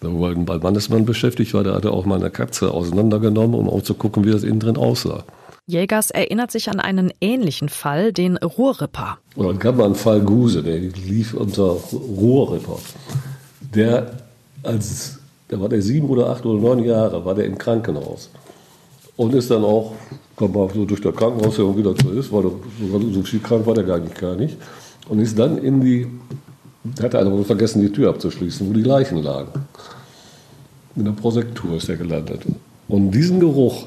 Da 0.00 0.12
wo 0.12 0.28
er 0.28 0.34
bei 0.34 0.58
Mannesmann 0.58 1.06
beschäftigt 1.06 1.54
war, 1.54 1.64
da 1.64 1.74
hat 1.74 1.84
er 1.84 1.92
auch 1.92 2.04
mal 2.04 2.20
eine 2.20 2.30
Katze 2.30 2.70
auseinandergenommen, 2.70 3.58
um 3.58 3.68
auch 3.68 3.82
zu 3.82 3.94
gucken, 3.94 4.24
wie 4.24 4.30
das 4.30 4.42
innen 4.42 4.60
drin 4.60 4.76
aussah. 4.76 5.24
Jägers 5.68 6.12
erinnert 6.12 6.52
sich 6.52 6.70
an 6.70 6.78
einen 6.78 7.12
ähnlichen 7.20 7.68
Fall, 7.68 8.12
den 8.12 8.36
Rohrripper. 8.36 9.18
Und 9.34 9.48
dann 9.48 9.58
gab 9.58 9.76
man 9.76 9.86
einen 9.86 9.94
Fall 9.96 10.20
Guse, 10.20 10.62
der 10.62 10.78
lief 10.78 11.34
unter 11.34 11.76
Rohrripper. 11.92 12.78
Der, 13.74 14.12
als, 14.62 15.18
da 15.48 15.60
war 15.60 15.68
der 15.68 15.82
sieben 15.82 16.08
oder 16.08 16.28
acht 16.28 16.46
oder 16.46 16.60
neun 16.60 16.84
Jahre, 16.84 17.24
war 17.24 17.34
der 17.34 17.46
im 17.46 17.58
Krankenhaus. 17.58 18.30
Und 19.16 19.34
ist 19.34 19.50
dann 19.50 19.64
auch, 19.64 19.94
kam 20.36 20.52
mal 20.52 20.70
so 20.72 20.84
durch 20.84 21.00
das 21.00 21.16
Krankenhaus 21.16 21.58
und 21.58 21.76
wieder 21.76 21.94
so 22.00 22.10
ist, 22.10 22.30
weil 22.30 22.44
so 23.12 23.22
viel 23.22 23.40
krank 23.40 23.66
war 23.66 23.74
der 23.74 23.82
gar 23.82 23.98
nicht, 23.98 24.16
gar 24.16 24.36
nicht. 24.36 24.56
Und 25.08 25.18
ist 25.18 25.36
dann 25.36 25.58
in 25.58 25.80
die, 25.80 26.06
hatte 27.02 27.18
einer 27.18 27.44
vergessen, 27.44 27.82
die 27.82 27.90
Tür 27.90 28.10
abzuschließen, 28.10 28.68
wo 28.68 28.72
die 28.72 28.82
Leichen 28.82 29.20
lagen. 29.20 29.66
In 30.94 31.06
der 31.06 31.12
Prosektur 31.12 31.76
ist 31.76 31.88
er 31.88 31.96
gelandet. 31.96 32.42
Und 32.86 33.10
diesen 33.10 33.40
Geruch, 33.40 33.86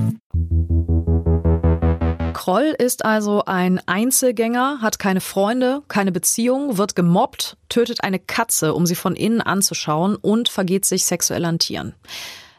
Kroll 2.41 2.73
ist 2.75 3.05
also 3.05 3.45
ein 3.45 3.79
Einzelgänger, 3.85 4.79
hat 4.81 4.97
keine 4.97 5.21
Freunde, 5.21 5.83
keine 5.87 6.11
Beziehung, 6.11 6.79
wird 6.79 6.95
gemobbt, 6.95 7.55
tötet 7.69 8.03
eine 8.03 8.17
Katze, 8.17 8.73
um 8.73 8.87
sie 8.87 8.95
von 8.95 9.15
innen 9.15 9.41
anzuschauen 9.41 10.15
und 10.15 10.49
vergeht 10.49 10.85
sich 10.85 11.05
sexuell 11.05 11.45
an 11.45 11.59
Tieren. 11.59 11.93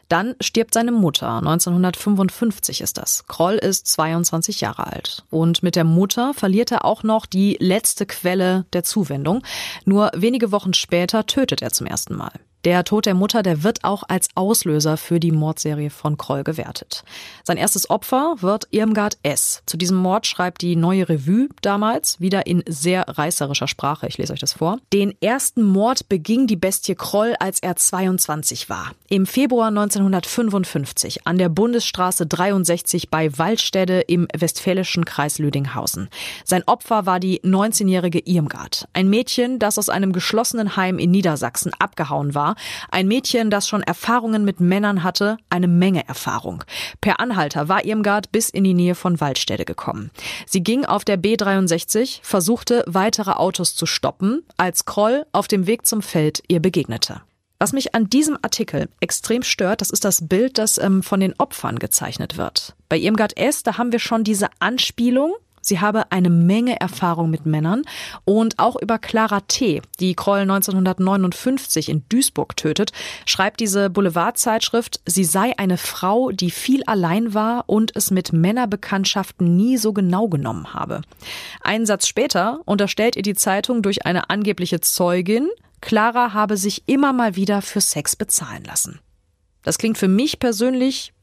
Dann 0.07 0.35
stirbt 0.39 0.73
seine 0.73 0.93
Mutter. 0.93 1.35
1955 1.39 2.79
ist 2.79 2.97
das. 2.97 3.27
Kroll 3.27 3.55
ist 3.55 3.85
22 3.87 4.61
Jahre 4.61 4.87
alt. 4.87 5.25
Und 5.29 5.63
mit 5.63 5.75
der 5.75 5.83
Mutter 5.83 6.33
verliert 6.33 6.71
er 6.71 6.85
auch 6.85 7.03
noch 7.03 7.25
die 7.25 7.57
letzte 7.59 8.05
Quelle 8.05 8.65
der 8.71 8.85
Zuwendung. 8.85 9.43
Nur 9.83 10.11
wenige 10.15 10.53
Wochen 10.53 10.73
später 10.73 11.25
tötet 11.25 11.61
er 11.61 11.71
zum 11.71 11.87
ersten 11.87 12.15
Mal. 12.15 12.31
Der 12.65 12.85
Tod 12.85 13.05
der 13.05 13.13
Mutter, 13.13 13.43
der 13.43 13.63
wird 13.63 13.83
auch 13.83 14.03
als 14.07 14.29
Auslöser 14.35 14.95
für 14.95 15.19
die 15.19 15.33
Mordserie 15.33 15.89
von 15.89 16.17
Kroll 16.17 16.45
gewertet. 16.45 17.03
Sein 17.43 17.57
erstes 17.57 17.89
Opfer 17.89 18.35
wird 18.39 18.69
Irmgard 18.71 19.17
S. 19.21 19.63
Zu 19.65 19.75
diesem 19.75 19.97
Mord 19.97 20.25
schreibt 20.25 20.61
die 20.61 20.77
Neue 20.77 21.09
Revue 21.09 21.49
damals, 21.61 22.21
wieder 22.21 22.47
in 22.47 22.63
sehr 22.65 23.03
reißerischer 23.05 23.67
Sprache, 23.67 24.07
ich 24.07 24.17
lese 24.17 24.31
euch 24.31 24.39
das 24.39 24.53
vor. 24.53 24.77
Den 24.93 25.13
ersten 25.19 25.61
Mord 25.61 26.07
beging 26.07 26.47
die 26.47 26.55
Bestie 26.55 26.95
Kroll, 26.95 27.35
als 27.37 27.59
er 27.61 27.75
22 27.75 28.69
war. 28.69 28.91
Im 29.09 29.25
Februar 29.25 29.67
1955 29.67 31.27
an 31.27 31.37
der 31.37 31.49
Bundesstraße 31.49 32.25
63 32.27 33.09
bei 33.09 33.37
Waldstätte 33.37 34.05
im 34.07 34.25
westfälischen 34.33 35.03
Kreis 35.03 35.37
Lüdinghausen. 35.37 36.07
Sein 36.45 36.63
Opfer 36.65 37.05
war 37.05 37.19
die 37.19 37.41
19-jährige 37.41 38.19
Irmgard, 38.19 38.87
ein 38.93 39.09
Mädchen, 39.09 39.59
das 39.59 39.77
aus 39.77 39.89
einem 39.89 40.13
geschlossenen 40.13 40.77
Heim 40.77 40.97
in 40.97 41.11
Niedersachsen 41.11 41.73
abgehauen 41.77 42.33
war 42.33 42.52
ein 42.89 43.07
Mädchen, 43.07 43.49
das 43.49 43.67
schon 43.67 43.83
Erfahrungen 43.83 44.45
mit 44.45 44.59
Männern 44.59 45.03
hatte, 45.03 45.37
eine 45.49 45.67
Menge 45.67 46.07
Erfahrung. 46.07 46.63
Per 47.01 47.19
Anhalter 47.19 47.69
war 47.69 47.85
Irmgard 47.85 48.31
bis 48.31 48.49
in 48.49 48.63
die 48.63 48.73
Nähe 48.73 48.95
von 48.95 49.19
Waldstätte 49.19 49.65
gekommen. 49.65 50.11
Sie 50.45 50.63
ging 50.63 50.85
auf 50.85 51.05
der 51.05 51.19
B63, 51.19 52.19
versuchte 52.21 52.83
weitere 52.87 53.31
Autos 53.31 53.75
zu 53.75 53.85
stoppen, 53.85 54.43
als 54.57 54.85
Kroll 54.85 55.25
auf 55.31 55.47
dem 55.47 55.67
Weg 55.67 55.85
zum 55.85 56.01
Feld 56.01 56.43
ihr 56.47 56.59
begegnete. 56.59 57.21
Was 57.59 57.71
mich 57.71 57.95
an 57.95 58.09
diesem 58.09 58.37
Artikel 58.41 58.89
extrem 58.99 59.41
stört, 59.41 59.79
das 59.79 59.89
ist 59.89 60.03
das 60.03 60.27
Bild, 60.27 60.57
das 60.57 60.77
ähm, 60.77 61.01
von 61.01 61.21
den 61.21 61.33
Opfern 61.37 61.79
gezeichnet 61.79 62.37
wird. 62.37 62.75
Bei 62.89 62.97
Irmgard 62.97 63.37
S., 63.37 63.63
da 63.63 63.77
haben 63.77 63.93
wir 63.93 63.99
schon 63.99 64.25
diese 64.25 64.49
Anspielung 64.59 65.33
Sie 65.63 65.79
habe 65.79 66.11
eine 66.11 66.29
Menge 66.29 66.79
Erfahrung 66.79 67.29
mit 67.29 67.45
Männern 67.45 67.83
und 68.25 68.59
auch 68.59 68.79
über 68.79 68.99
Clara 68.99 69.39
T., 69.39 69.81
die 69.99 70.13
Kroll 70.13 70.39
1959 70.39 71.89
in 71.89 72.03
Duisburg 72.09 72.55
tötet, 72.57 72.91
schreibt 73.25 73.61
diese 73.61 73.89
Boulevardzeitschrift, 73.89 75.01
sie 75.05 75.23
sei 75.23 75.53
eine 75.57 75.77
Frau, 75.77 76.31
die 76.31 76.51
viel 76.51 76.83
allein 76.83 77.33
war 77.33 77.63
und 77.67 77.95
es 77.95 78.11
mit 78.11 78.33
Männerbekanntschaften 78.33 79.55
nie 79.55 79.77
so 79.77 79.93
genau 79.93 80.27
genommen 80.27 80.73
habe. 80.73 81.01
Einen 81.61 81.85
Satz 81.85 82.07
später 82.07 82.59
unterstellt 82.65 83.15
ihr 83.15 83.23
die 83.23 83.35
Zeitung 83.35 83.81
durch 83.81 84.05
eine 84.05 84.29
angebliche 84.29 84.81
Zeugin, 84.81 85.49
Clara 85.79 86.33
habe 86.33 86.55
sich 86.55 86.83
immer 86.85 87.11
mal 87.11 87.35
wieder 87.35 87.61
für 87.61 87.81
Sex 87.81 88.15
bezahlen 88.15 88.63
lassen. 88.63 88.99
Das 89.63 89.77
klingt 89.77 89.97
für 89.97 90.07
mich 90.07 90.39
persönlich 90.39 91.13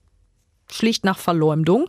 schlicht 0.73 1.05
nach 1.05 1.19
Verleumdung, 1.19 1.87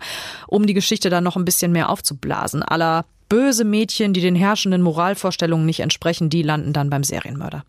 um 0.47 0.65
die 0.65 0.73
Geschichte 0.73 1.09
dann 1.09 1.23
noch 1.23 1.35
ein 1.35 1.45
bisschen 1.45 1.71
mehr 1.71 1.89
aufzublasen. 1.89 2.63
Aller 2.63 3.05
böse 3.29 3.63
Mädchen, 3.63 4.13
die 4.13 4.21
den 4.21 4.35
herrschenden 4.35 4.81
Moralvorstellungen 4.81 5.65
nicht 5.65 5.79
entsprechen, 5.79 6.29
die 6.29 6.43
landen 6.43 6.73
dann 6.73 6.89
beim 6.89 7.03
Serienmörder. 7.03 7.63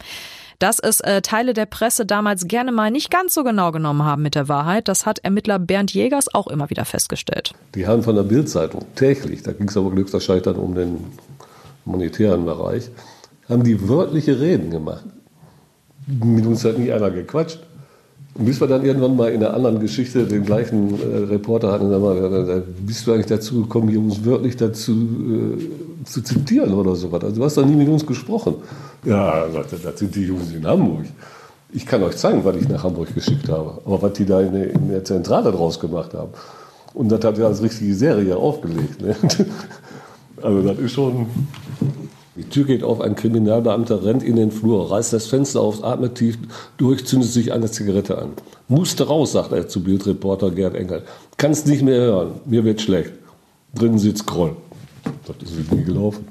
Dass 0.58 0.78
es 0.78 1.00
äh, 1.00 1.22
Teile 1.22 1.54
der 1.54 1.66
Presse 1.66 2.04
damals 2.04 2.48
gerne 2.48 2.72
mal 2.72 2.90
nicht 2.90 3.10
ganz 3.10 3.34
so 3.34 3.44
genau 3.44 3.70
genommen 3.72 4.02
haben 4.02 4.22
mit 4.22 4.34
der 4.34 4.48
Wahrheit, 4.48 4.88
das 4.88 5.06
hat 5.06 5.20
Ermittler 5.20 5.58
Bernd 5.58 5.92
Jägers 5.92 6.34
auch 6.34 6.48
immer 6.48 6.70
wieder 6.70 6.84
festgestellt. 6.84 7.54
Die 7.74 7.86
haben 7.86 8.02
von 8.02 8.16
der 8.16 8.24
Bildzeitung 8.24 8.84
täglich, 8.96 9.42
da 9.42 9.52
ging 9.52 9.68
es 9.68 9.76
aber 9.76 9.90
glücklich 9.90 10.42
dann 10.42 10.56
um 10.56 10.74
den 10.74 11.12
monetären 11.84 12.44
Bereich, 12.44 12.90
haben 13.48 13.62
die 13.62 13.88
wörtliche 13.88 14.40
Reden 14.40 14.70
gemacht. 14.70 15.04
Mit 16.06 16.44
uns 16.44 16.64
hat 16.64 16.78
nie 16.78 16.92
einer 16.92 17.10
gequatscht. 17.10 17.60
Bis 18.34 18.60
wir 18.60 18.66
dann 18.66 18.84
irgendwann 18.84 19.14
mal 19.14 19.30
in 19.30 19.44
einer 19.44 19.54
anderen 19.54 19.78
Geschichte 19.78 20.24
den 20.24 20.44
gleichen 20.44 20.98
äh, 21.00 21.16
Reporter 21.24 21.70
hatten, 21.70 21.90
sag 21.90 22.00
mal, 22.00 22.62
bist 22.80 23.06
du 23.06 23.12
eigentlich 23.12 23.26
dazu 23.26 23.62
gekommen, 23.62 23.88
hier 23.88 24.00
uns 24.00 24.24
wörtlich 24.24 24.56
dazu 24.56 24.92
äh, 24.92 26.04
zu 26.04 26.22
zitieren 26.22 26.72
oder 26.72 26.96
sowas. 26.96 27.22
Also 27.22 27.36
du 27.36 27.44
hast 27.44 27.56
da 27.58 27.62
nie 27.62 27.76
mit 27.76 27.88
uns 27.88 28.06
gesprochen. 28.06 28.54
Ja, 29.04 29.46
das 29.48 29.98
sind 29.98 30.14
die 30.14 30.24
Jungs 30.24 30.50
in 30.52 30.66
Hamburg. 30.66 31.04
Ich 31.74 31.86
kann 31.86 32.02
euch 32.02 32.16
zeigen, 32.16 32.44
was 32.44 32.56
ich 32.56 32.68
nach 32.68 32.84
Hamburg 32.84 33.14
geschickt 33.14 33.48
habe. 33.48 33.78
Aber 33.84 34.00
was 34.02 34.12
die 34.14 34.24
da 34.24 34.40
in 34.40 34.52
der, 34.52 34.70
in 34.70 34.88
der 34.88 35.04
Zentrale 35.04 35.52
draus 35.52 35.78
gemacht 35.78 36.14
haben. 36.14 36.30
Und 36.94 37.10
das 37.10 37.24
hat 37.24 37.38
ja 37.38 37.46
als 37.46 37.62
richtige 37.62 37.94
Serie 37.94 38.36
aufgelegt. 38.36 39.00
Ne? 39.00 39.16
Also 40.42 40.60
das 40.60 40.76
ist 40.78 40.92
schon... 40.92 41.26
Die 42.34 42.44
Tür 42.44 42.64
geht 42.64 42.82
auf, 42.82 43.02
ein 43.02 43.14
Kriminalbeamter 43.14 44.04
rennt 44.04 44.22
in 44.22 44.36
den 44.36 44.50
Flur, 44.50 44.90
reißt 44.90 45.12
das 45.12 45.26
Fenster 45.26 45.60
auf, 45.60 45.84
atmet 45.84 46.14
tief 46.14 46.38
durch, 46.78 47.04
zündet 47.04 47.30
sich 47.30 47.52
eine 47.52 47.70
Zigarette 47.70 48.16
an. 48.16 48.30
Musste 48.68 49.06
raus, 49.06 49.32
sagt 49.32 49.52
er 49.52 49.68
zu 49.68 49.82
Bildreporter 49.82 50.50
Gerd 50.50 50.74
Engel. 50.74 51.02
Kannst 51.36 51.66
nicht 51.66 51.82
mehr 51.82 52.00
hören, 52.00 52.30
mir 52.46 52.64
wird 52.64 52.80
schlecht. 52.80 53.12
Drinnen 53.74 53.98
sitzt 53.98 54.26
Kroll. 54.26 54.56
Das 55.26 55.36
ist 55.50 55.72
nie 55.72 55.84
gelaufen. 55.84 56.26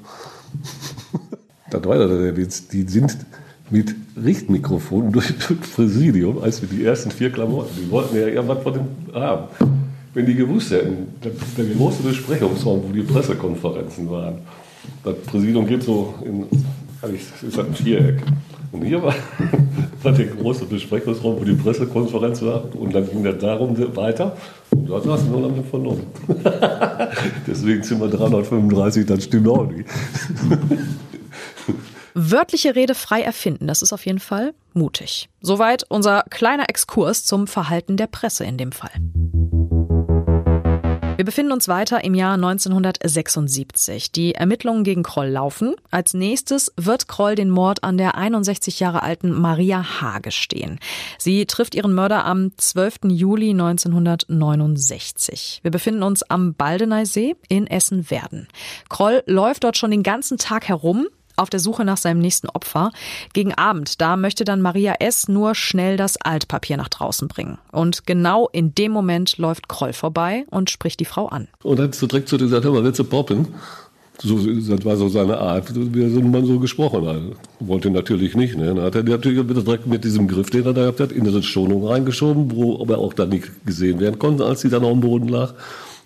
das 1.70 1.84
war 1.84 1.96
der 1.98 2.36
Witz. 2.36 2.66
Die 2.66 2.82
sind 2.82 3.16
mit 3.70 3.94
Richtmikrofonen 4.22 5.12
durch 5.12 5.32
das 5.38 5.56
Präsidium, 5.74 6.42
als 6.42 6.60
wir 6.62 6.68
die 6.68 6.84
ersten 6.84 7.12
vier 7.12 7.30
Klamotten, 7.30 7.70
die 7.80 7.90
wollten 7.90 8.16
ja 8.16 8.26
irgendwas 8.26 8.62
von 8.62 8.72
dem 8.74 9.14
haben. 9.14 9.48
Wenn 10.14 10.26
die 10.26 10.34
gewusst 10.34 10.72
hätten, 10.72 11.06
der 11.22 11.64
große 11.64 12.02
Besprechungsraum, 12.02 12.82
wo 12.86 12.92
die 12.92 13.02
Pressekonferenzen 13.02 14.10
waren, 14.10 14.40
das 15.04 15.16
Präsidium 15.26 15.66
geht 15.66 15.82
so 15.82 16.14
in, 16.24 16.46
ist 17.10 17.56
halt 17.56 17.68
ein 17.68 17.74
Viereck. 17.74 18.22
Und 18.72 18.84
hier 18.84 19.02
war, 19.02 19.14
war 20.02 20.12
der 20.12 20.26
große 20.26 20.64
Besprechungsraum, 20.64 21.40
wo 21.40 21.44
die 21.44 21.52
Pressekonferenz 21.52 22.42
war. 22.42 22.64
Und 22.74 22.94
dann 22.94 23.08
ging 23.08 23.22
das 23.22 23.38
darum 23.38 23.76
weiter. 23.96 24.36
Und 24.70 24.88
da 24.88 25.00
saßen 25.00 25.32
wir 25.32 25.40
lange 25.40 25.62
vernommen. 25.62 26.06
Deswegen 27.46 27.82
sind 27.82 28.00
wir 28.00 28.08
335, 28.08 29.06
das 29.06 29.24
stimmt 29.24 29.48
auch 29.48 29.66
nicht. 29.66 29.88
Wörtliche 32.14 32.74
Rede 32.76 32.94
frei 32.94 33.22
erfinden, 33.22 33.66
das 33.66 33.80
ist 33.80 33.92
auf 33.92 34.04
jeden 34.04 34.18
Fall 34.18 34.52
mutig. 34.74 35.30
Soweit 35.40 35.84
unser 35.88 36.24
kleiner 36.28 36.68
Exkurs 36.68 37.24
zum 37.24 37.46
Verhalten 37.46 37.96
der 37.96 38.06
Presse 38.06 38.44
in 38.44 38.58
dem 38.58 38.72
Fall. 38.72 38.90
Wir 41.22 41.26
befinden 41.26 41.52
uns 41.52 41.68
weiter 41.68 42.02
im 42.02 42.14
Jahr 42.14 42.34
1976. 42.34 44.10
Die 44.10 44.34
Ermittlungen 44.34 44.82
gegen 44.82 45.04
Kroll 45.04 45.28
laufen. 45.28 45.76
Als 45.92 46.14
nächstes 46.14 46.72
wird 46.76 47.06
Kroll 47.06 47.36
den 47.36 47.48
Mord 47.48 47.84
an 47.84 47.96
der 47.96 48.16
61 48.16 48.80
Jahre 48.80 49.04
alten 49.04 49.30
Maria 49.30 50.00
H. 50.00 50.18
gestehen. 50.18 50.80
Sie 51.18 51.46
trifft 51.46 51.76
ihren 51.76 51.94
Mörder 51.94 52.24
am 52.24 52.50
12. 52.56 53.02
Juli 53.04 53.50
1969. 53.50 55.60
Wir 55.62 55.70
befinden 55.70 56.02
uns 56.02 56.24
am 56.24 56.54
Baldeneysee 56.54 57.36
in 57.48 57.68
Essen-Werden. 57.68 58.48
Kroll 58.88 59.22
läuft 59.26 59.62
dort 59.62 59.76
schon 59.76 59.92
den 59.92 60.02
ganzen 60.02 60.38
Tag 60.38 60.66
herum, 60.66 61.06
auf 61.42 61.50
der 61.50 61.60
Suche 61.60 61.84
nach 61.84 61.96
seinem 61.96 62.20
nächsten 62.20 62.48
Opfer. 62.48 62.92
Gegen 63.32 63.54
Abend, 63.54 64.00
da 64.00 64.16
möchte 64.16 64.44
dann 64.44 64.62
Maria 64.62 64.94
S. 65.00 65.28
nur 65.28 65.54
schnell 65.54 65.96
das 65.96 66.16
Altpapier 66.16 66.76
nach 66.76 66.88
draußen 66.88 67.28
bringen. 67.28 67.58
Und 67.70 68.06
genau 68.06 68.48
in 68.52 68.74
dem 68.74 68.92
Moment 68.92 69.38
läuft 69.38 69.68
Kroll 69.68 69.92
vorbei 69.92 70.46
und 70.50 70.70
spricht 70.70 71.00
die 71.00 71.04
Frau 71.04 71.26
an. 71.26 71.48
Und 71.62 71.78
dann 71.78 71.88
hat 71.88 71.94
so 71.94 72.06
direkt 72.06 72.28
zu 72.28 72.38
dir 72.38 72.44
gesagt, 72.44 72.64
hör 72.64 72.72
mal, 72.72 72.84
willst 72.84 72.98
du 72.98 73.04
poppen? 73.04 73.48
So, 74.18 74.36
das 74.36 74.84
war 74.84 74.96
so 74.96 75.08
seine 75.08 75.38
Art, 75.38 75.74
wie 75.74 76.08
so 76.08 76.20
man 76.20 76.44
so 76.44 76.60
gesprochen 76.60 77.06
hat. 77.06 77.16
Wollte 77.58 77.90
natürlich 77.90 78.36
nicht. 78.36 78.56
Ne? 78.56 78.66
Dann 78.66 78.84
hat 78.84 78.94
er 78.94 79.02
natürlich 79.02 79.44
direkt 79.44 79.86
mit 79.86 80.04
diesem 80.04 80.28
Griff, 80.28 80.50
den 80.50 80.64
er 80.64 80.72
da 80.72 80.82
gehabt 80.82 81.00
hat, 81.00 81.12
in 81.12 81.26
eine 81.26 81.42
Schonung 81.42 81.86
reingeschoben, 81.86 82.54
wo 82.54 82.80
aber 82.80 82.98
auch 82.98 83.14
dann 83.14 83.30
nicht 83.30 83.66
gesehen 83.66 83.98
werden 83.98 84.18
konnte, 84.18 84.44
als 84.44 84.60
sie 84.60 84.68
dann 84.68 84.84
auf 84.84 84.92
dem 84.92 85.00
Boden 85.00 85.28
lag. 85.28 85.54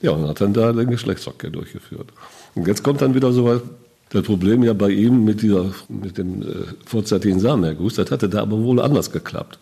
Ja, 0.00 0.12
und 0.12 0.26
hat 0.28 0.40
dann 0.40 0.55
da 0.55 0.73
den 0.73 0.88
Geschlechtsverkehr 0.88 1.50
durchgeführt. 1.50 2.07
Und 2.55 2.66
jetzt 2.66 2.83
kommt 2.83 3.02
dann 3.02 3.14
wieder 3.14 3.33
so 3.33 3.45
was, 3.45 3.61
das 4.16 4.26
Problem 4.26 4.62
ja 4.62 4.73
bei 4.73 4.90
ihm 4.90 5.25
mit, 5.25 5.42
dieser, 5.42 5.73
mit 5.88 6.18
dem 6.18 6.42
äh, 6.42 6.46
vorzeitigen 6.85 7.38
Samenerguss, 7.38 7.94
das 7.94 8.11
hatte 8.11 8.28
da 8.28 8.42
aber 8.42 8.58
wohl 8.62 8.80
anders 8.80 9.12
geklappt. 9.12 9.58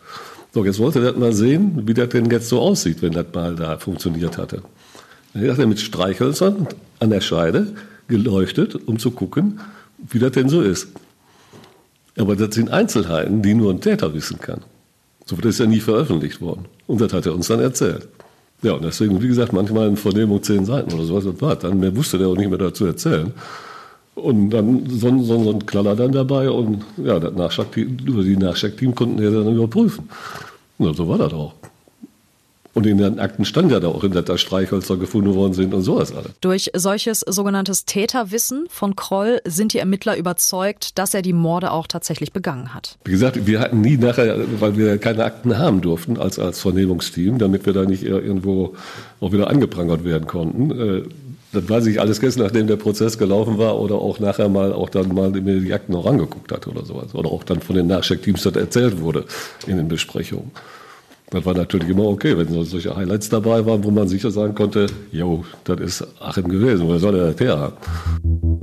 So, 0.53 0.65
jetzt 0.65 0.79
wollte 0.79 1.05
er 1.05 1.13
mal 1.19 1.33
sehen, 1.33 1.83
wie 1.87 1.95
das 1.95 2.11
denn 2.11 2.31
jetzt 2.31 2.49
so 2.49 2.61
aussieht, 2.61 3.03
wenn 3.03 3.13
das 3.13 3.27
mal 3.35 3.57
da 3.57 3.77
funktioniert 3.79 4.39
hatte. 4.39 4.63
Dann 5.33 5.51
hat 5.51 5.59
er 5.59 5.67
mit 5.67 5.81
Streichhölzern 5.81 6.69
an 7.01 7.11
der 7.11 7.21
Scheide 7.21 7.67
geleuchtet, 8.07 8.77
um 8.87 8.99
zu 8.99 9.11
gucken, 9.11 9.59
wie 9.99 10.21
das 10.21 10.33
denn 10.33 10.49
so 10.49 10.63
ist. 10.63 10.89
Aber 12.17 12.37
das 12.37 12.55
sind 12.55 12.71
Einzelheiten, 12.71 13.43
die 13.43 13.55
nur 13.55 13.73
ein 13.73 13.81
Täter 13.81 14.15
wissen 14.15 14.39
kann. 14.39 14.61
So 15.27 15.37
wird 15.37 15.47
es 15.47 15.59
ja 15.59 15.67
nie 15.67 15.81
veröffentlicht 15.81 16.41
worden. 16.41 16.67
Und 16.87 17.01
das 17.01 17.13
hat 17.13 17.27
er 17.27 17.35
uns 17.35 17.49
dann 17.49 17.61
erzählt. 17.61 18.07
Ja, 18.63 18.73
und 18.73 18.85
deswegen, 18.85 19.21
wie 19.21 19.29
gesagt, 19.29 19.53
manchmal 19.53 19.89
in 19.89 19.97
Vernehmung 19.97 20.43
zehn 20.43 20.65
Seiten 20.65 20.93
oder 20.93 21.05
sowas, 21.05 21.25
das 21.25 21.59
dann. 21.59 21.97
Wusste 21.97 22.19
der 22.19 22.29
auch 22.29 22.37
nicht 22.37 22.49
mehr 22.49 22.59
dazu 22.59 22.87
erzählen. 22.87 23.33
Und 24.15 24.51
dann 24.51 24.89
so, 24.89 25.19
so, 25.23 25.43
so 25.43 25.51
ein 25.51 25.67
Knaller 25.67 25.97
dann 25.97 26.13
dabei 26.13 26.49
und 26.49 26.85
ja, 26.97 27.19
das 27.19 27.35
Nachschlag-Team, 27.35 27.99
die 27.99 28.37
Nachschlag-Team 28.37 28.95
konnten 28.95 29.23
ja 29.23 29.31
dann 29.31 29.55
überprüfen. 29.55 30.09
Ja, 30.79 30.95
so 30.95 31.09
war 31.09 31.19
das 31.19 31.33
auch. 31.33 31.55
Und 32.75 32.87
in 32.87 32.99
den 32.99 33.21
Akten 33.21 33.45
stand 33.45 33.71
ja 33.71 33.79
da 33.79 33.89
auch, 33.89 34.05
dass 34.07 34.25
da 34.25 34.37
Streichhölzer 34.37 34.97
gefunden 34.97 35.35
worden 35.35 35.55
sind 35.55 35.73
und 35.73 35.83
sowas 35.83 36.13
alles. 36.13 36.33
Durch 36.41 36.73
solches 36.75 37.21
sogenanntes 37.21 37.85
Täterwissen 37.85 38.67
von 38.69 38.97
Kroll 38.97 39.41
sind 39.45 39.73
die 39.73 39.79
Ermittler 39.79 40.17
überzeugt, 40.17 40.99
dass 40.99 41.15
er 41.15 41.23
die 41.23 41.33
Morde 41.33 41.71
auch 41.71 41.87
tatsächlich 41.87 42.33
begangen 42.33 42.75
hat. 42.75 42.99
Wie 43.05 43.13
gesagt, 43.13 43.47
wir 43.47 43.61
hatten 43.61 43.81
nie 43.81 43.97
nachher, 43.97 44.39
weil 44.59 44.77
wir 44.77 44.99
keine 44.99 45.25
Akten 45.25 45.57
haben 45.57 45.83
durften 45.83 46.19
als, 46.19 46.41
als 46.41 46.61
Vernehmungsteam, 46.61 47.39
damit 47.39 47.65
wir 47.65 47.73
da 47.73 47.85
nicht 47.85 48.03
irgendwo 48.03 48.75
auch 49.21 49.33
wieder 49.33 49.49
angeprangert 49.49 50.03
werden 50.05 50.27
konnten. 50.27 50.73
Das 51.55 51.69
weiß 51.69 51.87
ich 51.87 52.01
alles 52.01 52.21
gestern, 52.21 52.43
nachdem 52.43 52.67
der 52.67 52.77
Prozess 52.77 53.17
gelaufen 53.17 53.59
war 53.59 53.79
oder 53.79 53.95
auch 53.95 54.19
nachher 54.19 54.49
mal 54.49 54.73
auch 54.73 54.89
dann 54.89 55.15
mal 55.15 55.31
mir 55.31 55.61
die 55.61 55.73
Akten 55.73 55.93
noch 55.93 56.05
angeguckt 56.05 56.51
hat 56.51 56.67
oder 56.67 56.85
sowas. 56.85 57.15
Oder 57.15 57.31
auch 57.31 57.45
dann 57.45 57.61
von 57.61 57.77
den 57.77 57.87
Nachcheckteams 57.87 58.43
das 58.43 58.57
erzählt 58.57 59.01
wurde 59.01 59.25
in 59.67 59.77
den 59.77 59.87
Besprechungen. 59.87 60.51
Das 61.31 61.45
war 61.47 61.55
natürlich 61.55 61.89
immer 61.89 62.05
okay, 62.05 62.37
wenn 62.37 62.49
so 62.49 62.65
solche 62.65 62.95
Highlights 62.95 63.29
dabei 63.29 63.65
waren, 63.65 63.83
wo 63.85 63.91
man 63.91 64.09
sicher 64.09 64.31
sagen 64.31 64.55
konnte, 64.55 64.87
jo, 65.13 65.45
das 65.65 65.81
ist 65.81 66.07
Achim 66.21 66.49
gewesen, 66.49 66.89
wer 66.89 66.99
soll 66.99 67.13
der 67.13 67.47
her 67.47 67.59
haben? 67.59 68.54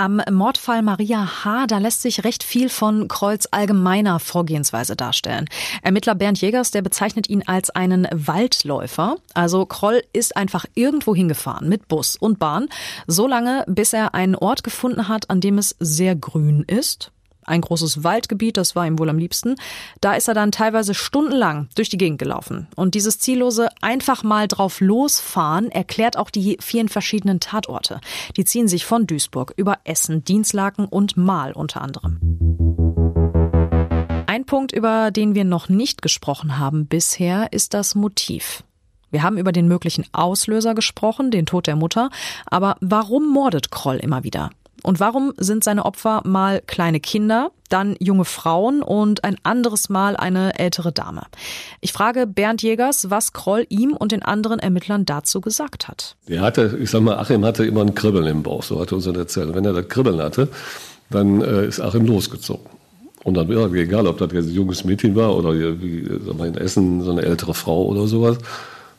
Am 0.00 0.22
Mordfall 0.30 0.80
Maria 0.80 1.44
H., 1.44 1.66
da 1.66 1.76
lässt 1.76 2.00
sich 2.00 2.24
recht 2.24 2.42
viel 2.42 2.70
von 2.70 3.06
Kreuz 3.06 3.46
allgemeiner 3.50 4.18
Vorgehensweise 4.18 4.96
darstellen. 4.96 5.46
Ermittler 5.82 6.14
Bernd 6.14 6.40
Jägers, 6.40 6.70
der 6.70 6.80
bezeichnet 6.80 7.28
ihn 7.28 7.42
als 7.44 7.68
einen 7.68 8.08
Waldläufer. 8.10 9.16
Also 9.34 9.66
Kroll 9.66 10.02
ist 10.14 10.38
einfach 10.38 10.64
irgendwo 10.74 11.14
hingefahren 11.14 11.68
mit 11.68 11.86
Bus 11.86 12.16
und 12.16 12.38
Bahn, 12.38 12.70
so 13.06 13.26
lange, 13.26 13.62
bis 13.66 13.92
er 13.92 14.14
einen 14.14 14.36
Ort 14.36 14.64
gefunden 14.64 15.06
hat, 15.06 15.28
an 15.28 15.42
dem 15.42 15.58
es 15.58 15.76
sehr 15.80 16.16
grün 16.16 16.64
ist 16.66 17.12
ein 17.44 17.60
großes 17.60 18.04
Waldgebiet, 18.04 18.56
das 18.56 18.76
war 18.76 18.86
ihm 18.86 18.98
wohl 18.98 19.08
am 19.08 19.18
liebsten. 19.18 19.56
Da 20.00 20.14
ist 20.14 20.28
er 20.28 20.34
dann 20.34 20.52
teilweise 20.52 20.94
stundenlang 20.94 21.68
durch 21.74 21.88
die 21.88 21.98
Gegend 21.98 22.18
gelaufen. 22.18 22.68
Und 22.76 22.94
dieses 22.94 23.18
ziellose 23.18 23.68
einfach 23.80 24.22
mal 24.22 24.48
drauf 24.48 24.80
losfahren 24.80 25.70
erklärt 25.70 26.16
auch 26.16 26.30
die 26.30 26.58
vielen 26.60 26.88
verschiedenen 26.88 27.40
Tatorte. 27.40 28.00
Die 28.36 28.44
ziehen 28.44 28.68
sich 28.68 28.86
von 28.86 29.06
Duisburg 29.06 29.52
über 29.56 29.78
Essen, 29.84 30.24
Dienstlaken 30.24 30.86
und 30.86 31.16
Mahl 31.16 31.52
unter 31.52 31.82
anderem. 31.82 32.18
Ein 34.26 34.44
Punkt, 34.44 34.72
über 34.72 35.10
den 35.10 35.34
wir 35.34 35.44
noch 35.44 35.68
nicht 35.68 36.02
gesprochen 36.02 36.58
haben 36.58 36.86
bisher, 36.86 37.52
ist 37.52 37.74
das 37.74 37.94
Motiv. 37.94 38.62
Wir 39.10 39.22
haben 39.24 39.38
über 39.38 39.50
den 39.50 39.66
möglichen 39.66 40.06
Auslöser 40.12 40.74
gesprochen, 40.74 41.30
den 41.30 41.46
Tod 41.46 41.66
der 41.66 41.74
Mutter, 41.76 42.10
aber 42.46 42.76
warum 42.80 43.28
mordet 43.32 43.72
Kroll 43.72 43.96
immer 43.96 44.22
wieder? 44.22 44.50
Und 44.82 45.00
warum 45.00 45.32
sind 45.36 45.64
seine 45.64 45.84
Opfer 45.84 46.22
mal 46.24 46.62
kleine 46.66 47.00
Kinder, 47.00 47.50
dann 47.68 47.96
junge 48.00 48.24
Frauen 48.24 48.82
und 48.82 49.24
ein 49.24 49.36
anderes 49.42 49.88
Mal 49.88 50.16
eine 50.16 50.58
ältere 50.58 50.92
Dame? 50.92 51.22
Ich 51.80 51.92
frage 51.92 52.26
Bernd 52.26 52.62
Jägers, 52.62 53.10
was 53.10 53.32
Kroll 53.32 53.66
ihm 53.68 53.92
und 53.92 54.12
den 54.12 54.22
anderen 54.22 54.58
Ermittlern 54.58 55.04
dazu 55.04 55.40
gesagt 55.40 55.88
hat. 55.88 56.16
Er 56.26 56.42
hatte, 56.42 56.78
ich 56.80 56.90
sag 56.90 57.02
mal, 57.02 57.18
Achim 57.18 57.44
hatte 57.44 57.64
immer 57.64 57.82
ein 57.82 57.94
Kribbeln 57.94 58.26
im 58.26 58.42
Bauch, 58.42 58.62
so 58.62 58.80
hat 58.80 58.92
er 58.92 58.96
uns 58.96 59.06
erzählt. 59.06 59.54
Wenn 59.54 59.64
er 59.64 59.72
das 59.72 59.88
Kribbeln 59.88 60.20
hatte, 60.20 60.48
dann 61.10 61.40
äh, 61.42 61.66
ist 61.66 61.80
Achim 61.80 62.06
losgezogen. 62.06 62.66
Und 63.22 63.34
dann, 63.34 63.50
ja, 63.50 63.66
egal, 63.66 64.06
ob 64.06 64.18
das 64.18 64.32
jetzt 64.32 64.46
ein 64.46 64.54
junges 64.54 64.84
Mädchen 64.84 65.14
war 65.14 65.36
oder 65.36 65.52
wie, 65.54 66.08
sag 66.24 66.38
mal, 66.38 66.48
in 66.48 66.56
Essen 66.56 67.02
so 67.02 67.10
eine 67.10 67.22
ältere 67.22 67.52
Frau 67.52 67.84
oder 67.84 68.06
sowas, 68.06 68.38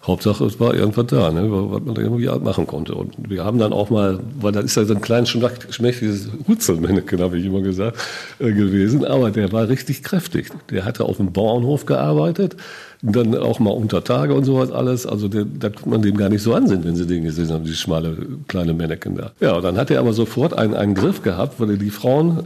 Hauptsache, 0.04 0.46
es 0.46 0.60
war 0.60 0.74
irgendwas 0.74 1.06
da, 1.08 1.32
ne, 1.32 1.46
was 1.52 1.84
man 1.84 1.96
irgendwie 1.96 2.28
machen 2.44 2.66
konnte. 2.66 2.96
Und 2.96 3.14
wir 3.30 3.46
haben 3.46 3.60
dann 3.60 3.72
auch 3.72 3.92
mal, 3.92 4.20
weil 4.40 4.52
das 4.52 4.66
ist 4.66 4.76
ja 4.76 4.86
so 4.86 4.96
ein 4.96 5.02
kleines, 5.02 5.30
schmächtiges 5.30 6.28
Hutzelmännchen, 6.48 7.22
habe 7.22 7.38
ich 7.38 7.46
immer 7.46 7.62
gesagt, 7.62 7.98
äh, 8.40 8.52
gewesen, 8.52 9.06
aber 9.06 9.30
der 9.30 9.52
war 9.52 9.70
richtig 9.70 10.02
kräftig. 10.02 10.50
Der 10.72 10.86
hatte 10.86 11.06
auf 11.06 11.18
dem 11.18 11.32
Bauernhof 11.32 11.86
gearbeitet, 11.86 12.58
dann 13.04 13.36
auch 13.36 13.60
mal 13.60 13.72
unter 13.72 14.04
Tage 14.04 14.34
und 14.34 14.44
sowas 14.44 14.72
alles. 14.72 15.06
Also 15.06 15.28
der, 15.28 15.46
da 15.46 15.70
konnte 15.70 15.90
man 15.90 16.02
dem 16.02 16.18
gar 16.18 16.30
nicht 16.30 16.42
so 16.42 16.56
ansehen, 16.56 16.84
wenn 16.84 16.96
sie 16.96 17.06
den 17.06 17.24
gesehen 17.24 17.52
haben, 17.52 17.66
die 17.66 17.74
schmale 17.74 18.18
kleine 18.48 18.74
Männchen 18.74 19.16
da. 19.16 19.34
Ja, 19.40 19.54
und 19.54 19.64
dann 19.64 19.78
hat 19.78 19.92
er 19.92 20.00
aber 20.00 20.14
sofort 20.14 20.58
einen, 20.58 20.74
einen 20.74 20.96
Griff 20.96 21.22
gehabt, 21.22 21.60
weil 21.60 21.70
er 21.70 21.78
die 21.78 21.92
Frauen 21.92 22.46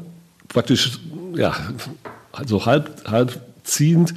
praktisch, 0.50 1.00
ja, 1.36 1.54
so 2.46 2.66
halb, 2.66 3.10
halb 3.10 3.40
ziehend 3.64 4.14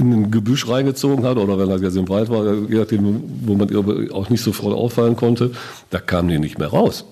in 0.00 0.12
ein 0.12 0.30
Gebüsch 0.30 0.68
reingezogen 0.68 1.24
hat 1.24 1.36
oder 1.36 1.58
wenn 1.58 1.70
er 1.70 1.90
sehr 1.90 2.02
breit 2.02 2.28
war, 2.28 2.44
wo 2.44 3.54
man 3.54 4.10
auch 4.12 4.28
nicht 4.30 4.42
sofort 4.42 4.74
auffallen 4.74 5.16
konnte, 5.16 5.52
da 5.90 6.00
kamen 6.00 6.28
die 6.28 6.38
nicht 6.38 6.58
mehr 6.58 6.68
raus. 6.68 7.04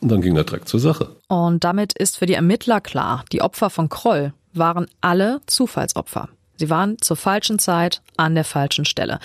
Und 0.00 0.10
dann 0.10 0.20
ging 0.20 0.34
der 0.34 0.44
Dreck 0.44 0.66
zur 0.66 0.80
Sache. 0.80 1.10
Und 1.28 1.62
damit 1.62 1.92
ist 1.92 2.18
für 2.18 2.26
die 2.26 2.34
Ermittler 2.34 2.80
klar, 2.80 3.24
die 3.30 3.40
Opfer 3.40 3.70
von 3.70 3.88
Kroll 3.88 4.32
waren 4.52 4.86
alle 5.00 5.40
Zufallsopfer. 5.46 6.28
Sie 6.56 6.70
waren 6.70 6.96
zur 7.00 7.16
falschen 7.16 7.58
Zeit 7.58 8.02
an 8.16 8.34
der 8.34 8.44
falschen 8.44 8.84
Stelle. 8.84 9.18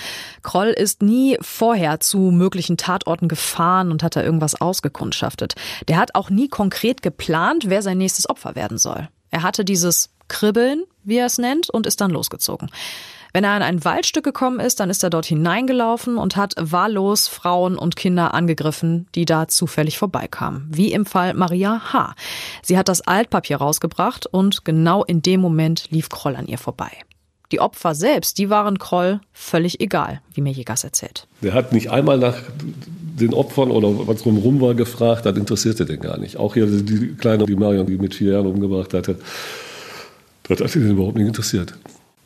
Kroll 0.43 0.69
ist 0.69 1.01
nie 1.01 1.37
vorher 1.41 1.99
zu 1.99 2.17
möglichen 2.17 2.77
Tatorten 2.77 3.27
gefahren 3.27 3.91
und 3.91 4.01
hat 4.01 4.15
da 4.15 4.23
irgendwas 4.23 4.59
ausgekundschaftet. 4.59 5.55
Der 5.87 5.97
hat 5.97 6.15
auch 6.15 6.29
nie 6.29 6.47
konkret 6.47 7.01
geplant, 7.01 7.69
wer 7.69 7.81
sein 7.81 7.97
nächstes 7.97 8.29
Opfer 8.29 8.55
werden 8.55 8.77
soll. 8.77 9.09
Er 9.31 9.43
hatte 9.43 9.65
dieses 9.65 10.09
Kribbeln, 10.27 10.83
wie 11.03 11.17
er 11.17 11.25
es 11.25 11.37
nennt, 11.37 11.69
und 11.69 11.85
ist 11.85 12.01
dann 12.01 12.11
losgezogen. 12.11 12.69
Wenn 13.33 13.43
er 13.43 13.55
in 13.55 13.63
ein 13.63 13.85
Waldstück 13.85 14.23
gekommen 14.23 14.59
ist, 14.59 14.79
dann 14.79 14.89
ist 14.89 15.03
er 15.03 15.09
dort 15.09 15.25
hineingelaufen 15.25 16.17
und 16.17 16.35
hat 16.35 16.55
wahllos 16.57 17.27
Frauen 17.27 17.77
und 17.77 17.95
Kinder 17.95 18.33
angegriffen, 18.33 19.07
die 19.15 19.25
da 19.25 19.47
zufällig 19.47 19.97
vorbeikamen. 19.97 20.67
Wie 20.69 20.91
im 20.91 21.05
Fall 21.05 21.33
Maria 21.33 21.93
H. 21.93 22.15
Sie 22.63 22.77
hat 22.77 22.87
das 22.87 23.01
Altpapier 23.01 23.57
rausgebracht 23.57 24.25
und 24.25 24.65
genau 24.65 25.03
in 25.03 25.21
dem 25.21 25.41
Moment 25.41 25.91
lief 25.91 26.09
Kroll 26.09 26.35
an 26.35 26.47
ihr 26.47 26.57
vorbei. 26.57 26.89
Die 27.51 27.61
Opfer 27.61 27.95
selbst, 27.95 28.39
die 28.39 28.49
waren 28.49 28.77
Kroll 28.77 29.21
völlig 29.31 29.79
egal, 29.79 30.21
wie 30.33 30.41
mir 30.41 30.51
Jägers 30.51 30.83
erzählt. 30.83 31.27
Der 31.41 31.53
hat 31.53 31.71
nicht 31.71 31.89
einmal 31.91 32.17
nach 32.17 32.37
den 33.19 33.33
Opfern 33.33 33.71
oder 33.71 34.07
was 34.07 34.21
drumherum 34.21 34.61
war 34.61 34.75
gefragt, 34.75 35.25
das 35.25 35.35
interessierte 35.37 35.85
den 35.85 35.99
gar 35.99 36.17
nicht. 36.17 36.37
Auch 36.37 36.53
hier 36.53 36.67
die 36.67 37.15
Kleine, 37.15 37.45
die 37.45 37.55
Marion, 37.55 37.87
die 37.87 37.97
mit 37.97 38.15
vier 38.15 38.33
Jahren 38.33 38.47
umgebracht 38.47 38.93
hatte, 38.93 39.17
das 40.43 40.59
hat 40.59 40.75
ihn 40.75 40.91
überhaupt 40.91 41.17
nicht 41.17 41.27
interessiert. 41.27 41.73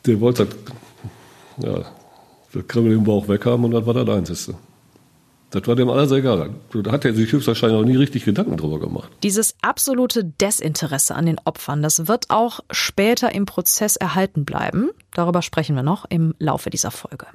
Der 0.06 0.20
wollte 0.20 0.46
das, 0.46 0.56
ja, 1.64 1.84
das 2.52 2.66
Kribbel 2.68 2.92
im 2.92 3.04
Bauch 3.04 3.28
weghaben 3.28 3.64
und 3.64 3.70
das 3.72 3.86
war 3.86 3.94
das 3.94 4.08
Einzige. 4.08 4.58
Das 5.50 5.66
war 5.66 5.76
dem 5.76 5.90
alles 5.90 6.10
egal. 6.12 6.50
Da 6.72 6.92
hat 6.92 7.04
er 7.04 7.12
sich 7.12 7.30
höchstwahrscheinlich 7.30 7.78
auch 7.78 7.84
nie 7.84 7.96
richtig 7.96 8.24
Gedanken 8.24 8.56
drüber 8.56 8.80
gemacht. 8.80 9.10
Dieses 9.22 9.54
absolute 9.60 10.24
Desinteresse 10.24 11.14
an 11.14 11.26
den 11.26 11.38
Opfern, 11.44 11.82
das 11.82 12.08
wird 12.08 12.30
auch 12.30 12.60
später 12.70 13.34
im 13.34 13.44
Prozess 13.44 13.96
erhalten 13.96 14.46
bleiben. 14.46 14.90
Darüber 15.12 15.42
sprechen 15.42 15.76
wir 15.76 15.82
noch 15.82 16.06
im 16.08 16.34
Laufe 16.38 16.70
dieser 16.70 16.90
Folge. 16.90 17.26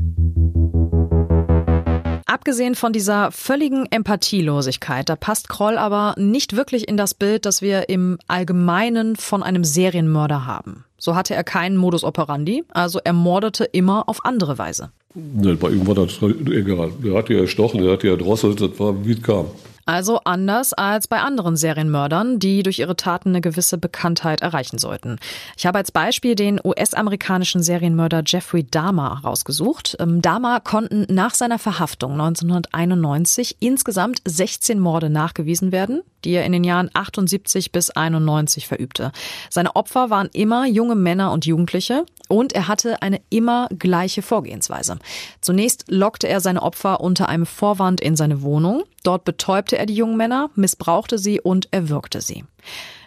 Abgesehen 2.29 2.75
von 2.75 2.91
dieser 2.91 3.31
völligen 3.31 3.85
Empathielosigkeit, 3.89 5.07
da 5.07 5.15
passt 5.15 5.47
Kroll 5.47 5.77
aber 5.77 6.13
nicht 6.17 6.57
wirklich 6.57 6.89
in 6.89 6.97
das 6.97 7.13
Bild, 7.13 7.45
das 7.45 7.61
wir 7.61 7.87
im 7.87 8.19
Allgemeinen 8.27 9.15
von 9.15 9.43
einem 9.43 9.63
Serienmörder 9.63 10.45
haben. 10.45 10.83
So 10.97 11.15
hatte 11.15 11.35
er 11.35 11.45
keinen 11.45 11.77
Modus 11.77 12.03
operandi, 12.03 12.65
also 12.73 12.99
er 13.01 13.13
mordete 13.13 13.63
immer 13.63 14.09
auf 14.09 14.25
andere 14.25 14.57
Weise. 14.57 14.91
Bei 15.15 15.69
ihm 15.69 15.87
war 15.87 15.95
das 15.95 16.21
egal. 16.21 16.91
Der 17.01 17.17
hat 17.17 17.29
ja 17.29 17.39
erstochen, 17.39 17.81
der 17.81 17.93
hat 17.93 18.03
ja 18.03 18.11
erdrosselt, 18.11 18.59
das 18.59 18.77
war 18.77 19.05
wie 19.05 19.13
es 19.13 19.21
kam. 19.21 19.45
Also 19.88 20.19
anders 20.26 20.73
als 20.73 21.08
bei 21.08 21.21
anderen 21.21 21.56
Serienmördern, 21.56 22.39
die 22.39 22.62
durch 22.62 22.80
ihre 22.80 22.97
Taten 22.97 23.30
eine 23.30 23.39
gewisse 23.39 23.78
Bekanntheit 23.78 24.41
erreichen 24.41 24.78
sollten. 24.78 25.17
Ich 25.56 25.65
habe 25.65 25.78
als 25.78 25.93
Beispiel 25.93 26.36
den 26.36 26.60
US-amerikanischen 26.62 27.63
Serienmörder 27.63 28.21
Jeffrey 28.26 28.65
Dahmer 28.69 29.21
rausgesucht. 29.23 29.95
Ähm, 30.02 30.21
Dahmer 30.21 30.60
konnten 30.60 31.06
nach 31.10 31.34
seiner 31.36 31.58
Verhaftung 31.58 32.12
1991 32.12 33.56
insgesamt 33.62 34.21
16 34.26 34.78
Morde 34.78 35.10
nachgewiesen 35.10 35.71
werden, 35.71 36.02
die 36.27 36.33
er 36.33 36.45
in 36.45 36.51
den 36.51 36.65
Jahren 36.65 36.89
78 36.93 37.71
bis 37.71 37.89
91 37.89 38.67
verübte. 38.67 39.11
Seine 39.49 39.75
Opfer 39.75 40.09
waren 40.09 40.29
immer 40.33 40.65
junge 40.65 40.95
Männer 40.95 41.31
und 41.31 41.45
Jugendliche 41.45 42.05
und 42.27 42.51
er 42.53 42.67
hatte 42.67 43.01
eine 43.01 43.21
immer 43.29 43.69
gleiche 43.79 44.21
Vorgehensweise. 44.21 44.99
Zunächst 45.39 45.85
lockte 45.87 46.27
er 46.27 46.41
seine 46.41 46.61
Opfer 46.61 46.99
unter 46.99 47.29
einem 47.29 47.45
Vorwand 47.45 48.01
in 48.01 48.17
seine 48.17 48.41
Wohnung. 48.41 48.83
Dort 49.03 49.23
betäubte 49.23 49.77
er 49.77 49.85
die 49.85 49.95
jungen 49.95 50.17
Männer, 50.17 50.49
missbrauchte 50.55 51.17
sie 51.17 51.39
und 51.39 51.69
erwürgte 51.71 52.19
sie. 52.19 52.43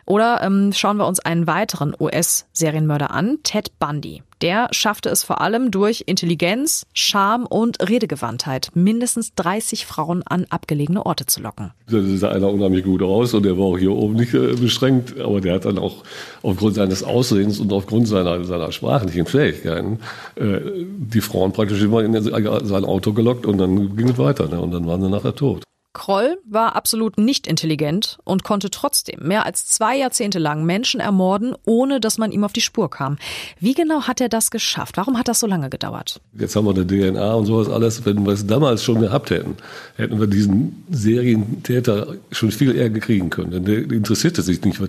Oder 0.06 0.42
ähm, 0.42 0.72
schauen 0.72 0.96
wir 0.96 1.06
uns 1.06 1.20
einen 1.20 1.46
weiteren 1.46 1.94
US-Serienmörder 2.00 3.10
an, 3.10 3.38
Ted 3.42 3.78
Bundy. 3.78 4.22
Der 4.42 4.68
schaffte 4.70 5.10
es 5.10 5.22
vor 5.22 5.42
allem 5.42 5.70
durch 5.70 6.04
Intelligenz, 6.06 6.86
Charme 6.94 7.44
und 7.44 7.86
Redegewandtheit, 7.86 8.70
mindestens 8.74 9.34
30 9.34 9.84
Frauen 9.84 10.22
an 10.26 10.46
abgelegene 10.48 11.04
Orte 11.04 11.26
zu 11.26 11.42
locken. 11.42 11.72
Da 11.90 12.00
sah 12.02 12.30
einer 12.30 12.48
unheimlich 12.48 12.84
gut 12.84 13.02
aus 13.02 13.34
und 13.34 13.44
der 13.44 13.58
war 13.58 13.66
auch 13.66 13.78
hier 13.78 13.92
oben 13.92 14.14
nicht 14.14 14.32
äh, 14.32 14.54
beschränkt, 14.54 15.20
aber 15.20 15.42
der 15.42 15.54
hat 15.54 15.66
dann 15.66 15.78
auch 15.78 16.04
aufgrund 16.42 16.76
seines 16.76 17.02
Aussehens 17.02 17.60
und 17.60 17.70
aufgrund 17.72 18.08
seiner, 18.08 18.42
seiner 18.44 18.72
sprachlichen 18.72 19.26
Fähigkeiten 19.26 19.98
äh, 20.36 20.60
die 20.98 21.20
Frauen 21.20 21.52
praktisch 21.52 21.82
immer 21.82 22.02
in 22.02 22.20
sein 22.22 22.84
Auto 22.84 23.12
gelockt 23.12 23.44
und 23.44 23.58
dann 23.58 23.94
ging 23.94 24.08
es 24.08 24.18
weiter 24.18 24.48
ne? 24.48 24.58
und 24.58 24.70
dann 24.70 24.86
waren 24.86 25.02
sie 25.02 25.10
nachher 25.10 25.34
tot. 25.34 25.64
Kroll 25.92 26.38
war 26.48 26.76
absolut 26.76 27.18
nicht 27.18 27.48
intelligent 27.48 28.18
und 28.22 28.44
konnte 28.44 28.70
trotzdem 28.70 29.26
mehr 29.26 29.44
als 29.44 29.66
zwei 29.66 29.96
Jahrzehnte 29.96 30.38
lang 30.38 30.64
Menschen 30.64 31.00
ermorden, 31.00 31.56
ohne 31.66 31.98
dass 31.98 32.16
man 32.16 32.30
ihm 32.30 32.44
auf 32.44 32.52
die 32.52 32.60
Spur 32.60 32.88
kam. 32.88 33.18
Wie 33.58 33.74
genau 33.74 34.02
hat 34.02 34.20
er 34.20 34.28
das 34.28 34.52
geschafft? 34.52 34.96
Warum 34.96 35.18
hat 35.18 35.26
das 35.26 35.40
so 35.40 35.48
lange 35.48 35.68
gedauert? 35.68 36.20
Jetzt 36.38 36.54
haben 36.54 36.66
wir 36.66 36.74
eine 36.74 36.86
DNA 36.86 37.34
und 37.34 37.46
sowas 37.46 37.68
alles. 37.68 38.04
Wenn 38.06 38.24
wir 38.24 38.34
es 38.34 38.46
damals 38.46 38.84
schon 38.84 39.00
gehabt 39.00 39.30
hätten, 39.30 39.56
hätten 39.96 40.20
wir 40.20 40.28
diesen 40.28 40.84
Serientäter 40.90 42.14
schon 42.30 42.52
viel 42.52 42.76
eher 42.76 42.90
gekriegen 42.90 43.30
können. 43.30 43.50
Denn 43.50 43.64
der 43.64 43.78
interessierte 43.90 44.42
sich 44.42 44.62
nicht, 44.62 44.80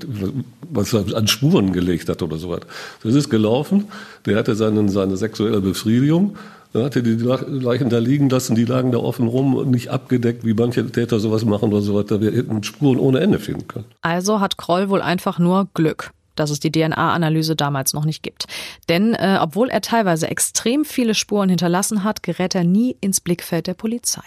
was 0.70 0.94
er 0.94 1.18
an 1.18 1.28
Spuren 1.28 1.74
gelegt 1.74 2.10
hat 2.10 2.22
oder 2.22 2.38
sowas. 2.38 2.62
Das 3.04 3.16
ist 3.16 3.32
gelaufen. 3.32 3.88
Der 4.28 4.38
hatte 4.38 4.54
seine, 4.54 4.88
seine 4.90 5.18
sexuelle 5.18 5.62
Befriedigung 5.62 6.38
dann 6.74 6.84
hat 6.84 6.96
er 6.96 7.02
die 7.02 7.16
Leichen 7.16 7.90
da 7.90 8.00
liegen 8.00 8.30
lassen, 8.30 8.56
die 8.56 8.66
lagen 8.66 8.92
da 8.92 9.00
offen 9.00 9.28
rum, 9.28 9.70
nicht 9.70 9.90
abgedeckt, 9.90 10.46
wie 10.46 10.54
manche 10.54 10.86
Täter 10.90 11.20
sowas 11.20 11.46
machen 11.46 11.70
oder 11.70 11.82
so 11.82 11.96
weiter. 11.96 12.22
Wir 12.22 12.32
hätten 12.32 12.64
Spuren 12.64 13.00
ohne 13.00 13.20
Ende 13.20 13.40
finden 13.40 13.68
können. 13.68 13.86
Also 14.02 14.40
hat 14.40 14.58
Kroll 14.58 14.90
wohl 14.90 15.02
einfach 15.02 15.40
nur 15.40 15.68
Glück 15.74 16.12
dass 16.36 16.50
es 16.50 16.60
die 16.60 16.72
DNA-Analyse 16.72 17.56
damals 17.56 17.94
noch 17.94 18.06
nicht 18.06 18.24
gibt. 18.24 18.46
Denn 18.90 19.14
äh, 19.14 19.38
obwohl 19.42 19.70
er 19.70 19.82
teilweise 19.82 20.28
extrem 20.28 20.86
viele 20.86 21.16
Spuren 21.16 21.50
hinterlassen 21.50 22.04
hat, 22.04 22.24
gerät 22.24 22.56
er 22.56 22.64
nie 22.64 22.96
ins 23.02 23.22
Blickfeld 23.22 23.68
der 23.68 23.74
Polizei. 23.74 24.24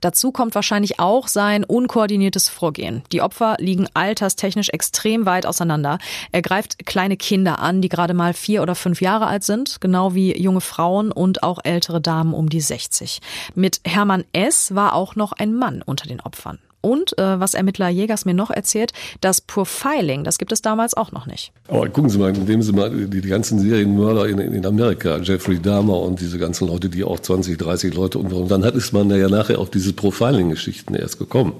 Dazu 0.00 0.32
kommt 0.32 0.54
wahrscheinlich 0.54 1.00
auch 1.00 1.28
sein 1.28 1.64
unkoordiniertes 1.64 2.48
Vorgehen. 2.48 3.02
Die 3.12 3.22
Opfer 3.22 3.56
liegen 3.58 3.88
alterstechnisch 3.94 4.70
extrem 4.70 5.26
weit 5.26 5.46
auseinander. 5.46 5.98
Er 6.32 6.42
greift 6.42 6.84
kleine 6.86 7.16
Kinder 7.16 7.60
an, 7.60 7.82
die 7.82 7.88
gerade 7.88 8.14
mal 8.14 8.34
vier 8.34 8.62
oder 8.62 8.74
fünf 8.74 9.00
Jahre 9.00 9.26
alt 9.26 9.44
sind, 9.44 9.80
genau 9.80 10.14
wie 10.14 10.36
junge 10.40 10.60
Frauen 10.60 11.12
und 11.12 11.42
auch 11.42 11.58
ältere 11.62 12.00
Damen 12.00 12.34
um 12.34 12.48
die 12.48 12.60
60. 12.60 13.20
Mit 13.54 13.80
Hermann 13.84 14.24
S. 14.32 14.74
war 14.74 14.94
auch 14.94 15.16
noch 15.16 15.32
ein 15.32 15.54
Mann 15.54 15.82
unter 15.82 16.06
den 16.06 16.20
Opfern. 16.20 16.58
Und 16.80 17.18
äh, 17.18 17.38
was 17.38 17.54
Ermittler 17.54 17.88
Jägers 17.88 18.24
mir 18.24 18.34
noch 18.34 18.50
erzählt, 18.50 18.92
das 19.20 19.40
Profiling, 19.40 20.24
das 20.24 20.38
gibt 20.38 20.52
es 20.52 20.62
damals 20.62 20.94
auch 20.94 21.12
noch 21.12 21.26
nicht. 21.26 21.52
Aber 21.68 21.88
gucken 21.88 22.10
Sie 22.10 22.18
mal, 22.18 22.32
nehmen 22.32 22.62
Sie 22.62 22.72
mal 22.72 22.90
die, 22.90 23.20
die 23.20 23.28
ganzen 23.28 23.58
Serienmörder 23.58 24.28
in, 24.28 24.38
in 24.38 24.64
Amerika, 24.64 25.18
Jeffrey 25.18 25.60
Dahmer 25.60 26.00
und 26.00 26.20
diese 26.20 26.38
ganzen 26.38 26.68
Leute, 26.68 26.88
die 26.88 27.04
auch 27.04 27.20
20, 27.20 27.58
30 27.58 27.94
Leute 27.94 28.18
und 28.18 28.50
dann 28.50 28.64
hat 28.64 28.74
ist 28.74 28.92
man 28.92 29.10
ja 29.10 29.28
nachher 29.28 29.58
auf 29.58 29.70
diese 29.70 29.92
Profiling-Geschichten 29.92 30.94
erst 30.94 31.18
gekommen 31.18 31.54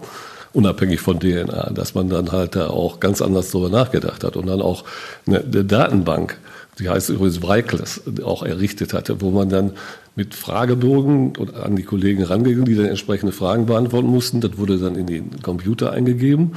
unabhängig 0.52 1.00
von 1.00 1.20
DNA, 1.20 1.70
dass 1.70 1.94
man 1.94 2.08
dann 2.08 2.32
halt 2.32 2.56
da 2.56 2.68
auch 2.68 3.00
ganz 3.00 3.22
anders 3.22 3.50
darüber 3.50 3.68
nachgedacht 3.68 4.24
hat 4.24 4.36
und 4.36 4.46
dann 4.46 4.60
auch 4.60 4.84
eine, 5.26 5.40
Datenbank, 5.40 6.38
die 6.78 6.88
heißt 6.88 7.10
übrigens 7.10 7.38
Breikles, 7.40 8.02
auch 8.24 8.42
errichtet 8.42 8.92
hatte, 8.92 9.20
wo 9.20 9.30
man 9.30 9.48
dann 9.48 9.72
mit 10.16 10.34
Fragebogen 10.34 11.32
an 11.62 11.76
die 11.76 11.82
Kollegen 11.82 12.22
rangegangen, 12.22 12.64
die 12.64 12.74
dann 12.74 12.86
entsprechende 12.86 13.32
Fragen 13.32 13.66
beantworten 13.66 14.08
mussten. 14.08 14.40
Das 14.40 14.58
wurde 14.58 14.78
dann 14.78 14.96
in 14.96 15.06
den 15.06 15.42
Computer 15.42 15.92
eingegeben, 15.92 16.56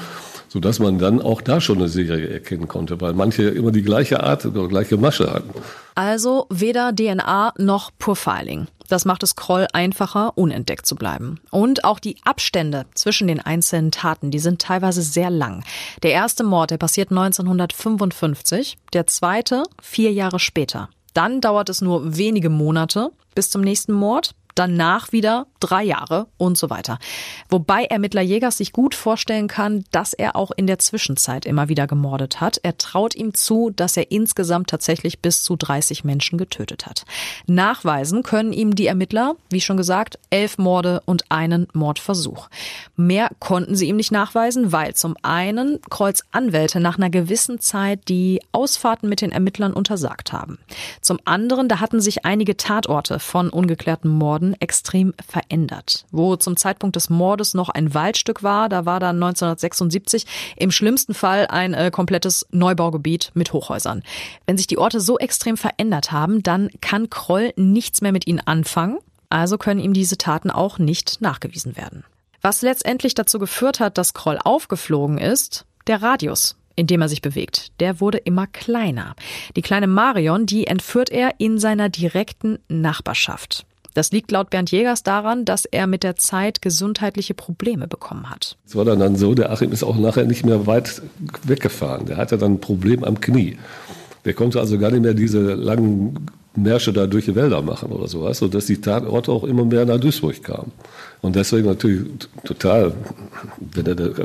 sodass 0.49 0.79
man 0.79 0.99
dann 0.99 1.21
auch 1.21 1.41
da 1.41 1.61
schon 1.61 1.77
eine 1.77 1.87
Serie 1.87 2.27
erkennen 2.27 2.67
konnte, 2.67 2.99
weil 2.99 3.13
manche 3.13 3.43
immer 3.43 3.71
die 3.71 3.83
gleiche 3.83 4.23
Art 4.23 4.45
oder 4.45 4.67
gleiche 4.67 4.97
Masche 4.97 5.31
hatten. 5.31 5.51
Also 5.95 6.47
weder 6.49 6.93
DNA 6.93 7.53
noch 7.57 7.91
Profiling. 7.99 8.67
Das 8.89 9.05
macht 9.05 9.23
es 9.23 9.35
Kroll 9.35 9.67
einfacher, 9.73 10.33
unentdeckt 10.35 10.85
zu 10.85 10.95
bleiben. 10.95 11.39
Und 11.51 11.85
auch 11.85 11.99
die 11.99 12.17
Abstände 12.25 12.85
zwischen 12.93 13.27
den 13.27 13.39
einzelnen 13.39 13.91
Taten, 13.91 14.29
die 14.29 14.39
sind 14.39 14.61
teilweise 14.61 15.01
sehr 15.01 15.29
lang. 15.29 15.63
Der 16.03 16.11
erste 16.11 16.43
Mord, 16.43 16.71
der 16.71 16.77
passiert 16.77 17.09
1955, 17.09 18.77
der 18.93 19.07
zweite 19.07 19.63
vier 19.81 20.11
Jahre 20.11 20.39
später. 20.39 20.89
Dann 21.13 21.41
dauert 21.41 21.69
es 21.69 21.81
nur 21.81 22.17
wenige 22.17 22.49
Monate 22.49 23.11
bis 23.35 23.49
zum 23.49 23.61
nächsten 23.61 23.93
Mord. 23.93 24.35
Danach 24.55 25.11
wieder 25.11 25.47
drei 25.63 25.83
Jahre 25.83 26.27
und 26.37 26.57
so 26.57 26.69
weiter. 26.69 26.99
Wobei 27.49 27.85
Ermittler 27.85 28.21
Jägers 28.21 28.57
sich 28.57 28.73
gut 28.73 28.95
vorstellen 28.95 29.47
kann, 29.47 29.85
dass 29.91 30.13
er 30.13 30.35
auch 30.35 30.51
in 30.51 30.67
der 30.67 30.79
Zwischenzeit 30.79 31.45
immer 31.45 31.69
wieder 31.69 31.87
gemordet 31.87 32.41
hat. 32.41 32.59
Er 32.63 32.77
traut 32.77 33.15
ihm 33.15 33.33
zu, 33.33 33.69
dass 33.69 33.95
er 33.95 34.11
insgesamt 34.11 34.69
tatsächlich 34.69 35.19
bis 35.19 35.43
zu 35.43 35.55
30 35.55 36.03
Menschen 36.03 36.37
getötet 36.37 36.85
hat. 36.85 37.05
Nachweisen 37.47 38.23
können 38.23 38.51
ihm 38.51 38.75
die 38.75 38.87
Ermittler, 38.87 39.35
wie 39.49 39.61
schon 39.61 39.77
gesagt, 39.77 40.19
elf 40.29 40.57
Morde 40.57 41.01
und 41.05 41.31
einen 41.31 41.67
Mordversuch. 41.73 42.49
Mehr 42.97 43.29
konnten 43.39 43.75
sie 43.75 43.87
ihm 43.87 43.95
nicht 43.95 44.11
nachweisen, 44.11 44.73
weil 44.73 44.95
zum 44.95 45.15
einen 45.21 45.79
Kreuz 45.89 46.23
Anwälte 46.31 46.81
nach 46.81 46.97
einer 46.97 47.09
gewissen 47.09 47.59
Zeit 47.61 48.09
die 48.09 48.41
Ausfahrten 48.51 49.07
mit 49.07 49.21
den 49.21 49.31
Ermittlern 49.31 49.73
untersagt 49.73 50.33
haben. 50.33 50.59
Zum 50.99 51.19
anderen, 51.23 51.69
da 51.69 51.79
hatten 51.79 52.01
sich 52.01 52.25
einige 52.25 52.57
Tatorte 52.57 53.19
von 53.19 53.49
ungeklärten 53.49 54.09
Morden 54.09 54.55
extrem 54.59 55.13
verändert 55.25 55.52
verändert. 55.53 56.05
Wo 56.11 56.35
zum 56.35 56.57
Zeitpunkt 56.57 56.95
des 56.95 57.09
Mordes 57.11 57.53
noch 57.53 57.69
ein 57.69 57.93
Waldstück 57.93 58.41
war, 58.41 58.69
da 58.69 58.85
war 58.85 58.99
dann 58.99 59.17
1976 59.17 60.25
im 60.57 60.71
schlimmsten 60.71 61.13
Fall 61.13 61.45
ein 61.47 61.75
äh, 61.75 61.91
komplettes 61.91 62.47
Neubaugebiet 62.51 63.31
mit 63.35 63.53
Hochhäusern. 63.53 64.01
Wenn 64.47 64.57
sich 64.57 64.65
die 64.65 64.79
Orte 64.79 64.99
so 64.99 65.19
extrem 65.19 65.55
verändert 65.55 66.11
haben, 66.11 66.41
dann 66.41 66.69
kann 66.81 67.11
Kroll 67.11 67.53
nichts 67.55 68.01
mehr 68.01 68.11
mit 68.11 68.25
ihnen 68.25 68.39
anfangen, 68.39 68.97
also 69.29 69.59
können 69.59 69.79
ihm 69.79 69.93
diese 69.93 70.17
Taten 70.17 70.49
auch 70.49 70.79
nicht 70.79 71.21
nachgewiesen 71.21 71.77
werden. 71.77 72.03
Was 72.41 72.63
letztendlich 72.63 73.13
dazu 73.13 73.37
geführt 73.37 73.79
hat, 73.79 73.99
dass 73.99 74.15
Kroll 74.15 74.39
aufgeflogen 74.43 75.19
ist, 75.19 75.65
der 75.85 76.01
Radius, 76.01 76.57
in 76.75 76.87
dem 76.87 77.01
er 77.01 77.09
sich 77.09 77.21
bewegt, 77.21 77.79
der 77.79 77.99
wurde 77.99 78.17
immer 78.17 78.47
kleiner. 78.47 79.15
Die 79.55 79.61
kleine 79.61 79.87
Marion, 79.87 80.47
die 80.47 80.65
entführt 80.65 81.11
er 81.11 81.35
in 81.37 81.59
seiner 81.59 81.89
direkten 81.89 82.57
Nachbarschaft. 82.67 83.67
Das 83.93 84.11
liegt 84.11 84.31
laut 84.31 84.49
Bernd 84.49 84.71
Jägers 84.71 85.03
daran, 85.03 85.45
dass 85.45 85.65
er 85.65 85.87
mit 85.87 86.03
der 86.03 86.15
Zeit 86.15 86.61
gesundheitliche 86.61 87.33
Probleme 87.33 87.87
bekommen 87.87 88.29
hat. 88.29 88.57
Es 88.65 88.75
war 88.75 88.85
dann, 88.85 89.15
so, 89.15 89.33
der 89.35 89.51
Achim 89.51 89.71
ist 89.71 89.83
auch 89.83 89.97
nachher 89.97 90.25
nicht 90.25 90.45
mehr 90.45 90.65
weit 90.65 91.01
weggefahren. 91.43 92.05
Der 92.05 92.17
hatte 92.17 92.37
dann 92.37 92.53
ein 92.53 92.61
Problem 92.61 93.03
am 93.03 93.21
Knie. 93.21 93.57
Der 94.25 94.33
konnte 94.33 94.59
also 94.59 94.79
gar 94.79 94.91
nicht 94.91 95.01
mehr 95.01 95.13
diese 95.13 95.53
langen 95.53 96.27
Märsche 96.55 96.93
da 96.93 97.07
durch 97.07 97.25
die 97.25 97.35
Wälder 97.35 97.61
machen 97.61 97.91
oder 97.91 98.07
sowas, 98.07 98.37
sodass 98.37 98.67
die 98.67 98.79
Tatorte 98.79 99.31
auch 99.31 99.43
immer 99.43 99.65
mehr 99.65 99.85
nach 99.85 99.99
Duisburg 99.99 100.43
kamen. 100.43 100.71
Und 101.21 101.35
deswegen 101.35 101.67
natürlich 101.67 102.05
total, 102.43 102.93
wenn 103.59 103.85
er, 103.85 103.97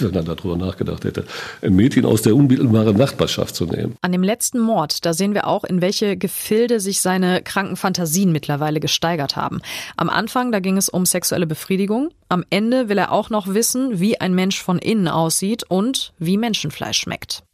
wenn 0.00 0.14
er 0.14 0.22
darüber 0.22 0.56
nachgedacht 0.56 1.04
hätte, 1.04 1.24
ein 1.62 1.76
Mädchen 1.76 2.04
aus 2.04 2.22
der 2.22 2.34
unmittelbaren 2.34 2.96
Nachbarschaft 2.96 3.54
zu 3.54 3.66
nehmen. 3.66 3.94
An 4.00 4.12
dem 4.12 4.22
letzten 4.22 4.58
Mord, 4.58 5.04
da 5.04 5.12
sehen 5.12 5.34
wir 5.34 5.46
auch, 5.46 5.64
in 5.64 5.80
welche 5.80 6.16
Gefilde 6.16 6.80
sich 6.80 7.00
seine 7.00 7.42
kranken 7.42 7.76
Fantasien 7.76 8.32
mittlerweile 8.32 8.80
gesteigert 8.80 9.36
haben. 9.36 9.60
Am 9.96 10.08
Anfang, 10.08 10.50
da 10.50 10.60
ging 10.60 10.76
es 10.78 10.88
um 10.88 11.06
sexuelle 11.06 11.46
Befriedigung. 11.46 12.08
Am 12.28 12.44
Ende 12.50 12.88
will 12.88 12.98
er 12.98 13.12
auch 13.12 13.30
noch 13.30 13.46
wissen, 13.52 14.00
wie 14.00 14.20
ein 14.20 14.34
Mensch 14.34 14.60
von 14.60 14.78
innen 14.78 15.08
aussieht 15.08 15.62
und 15.68 16.14
wie 16.18 16.36
Menschenfleisch 16.36 16.98
schmeckt. 16.98 17.44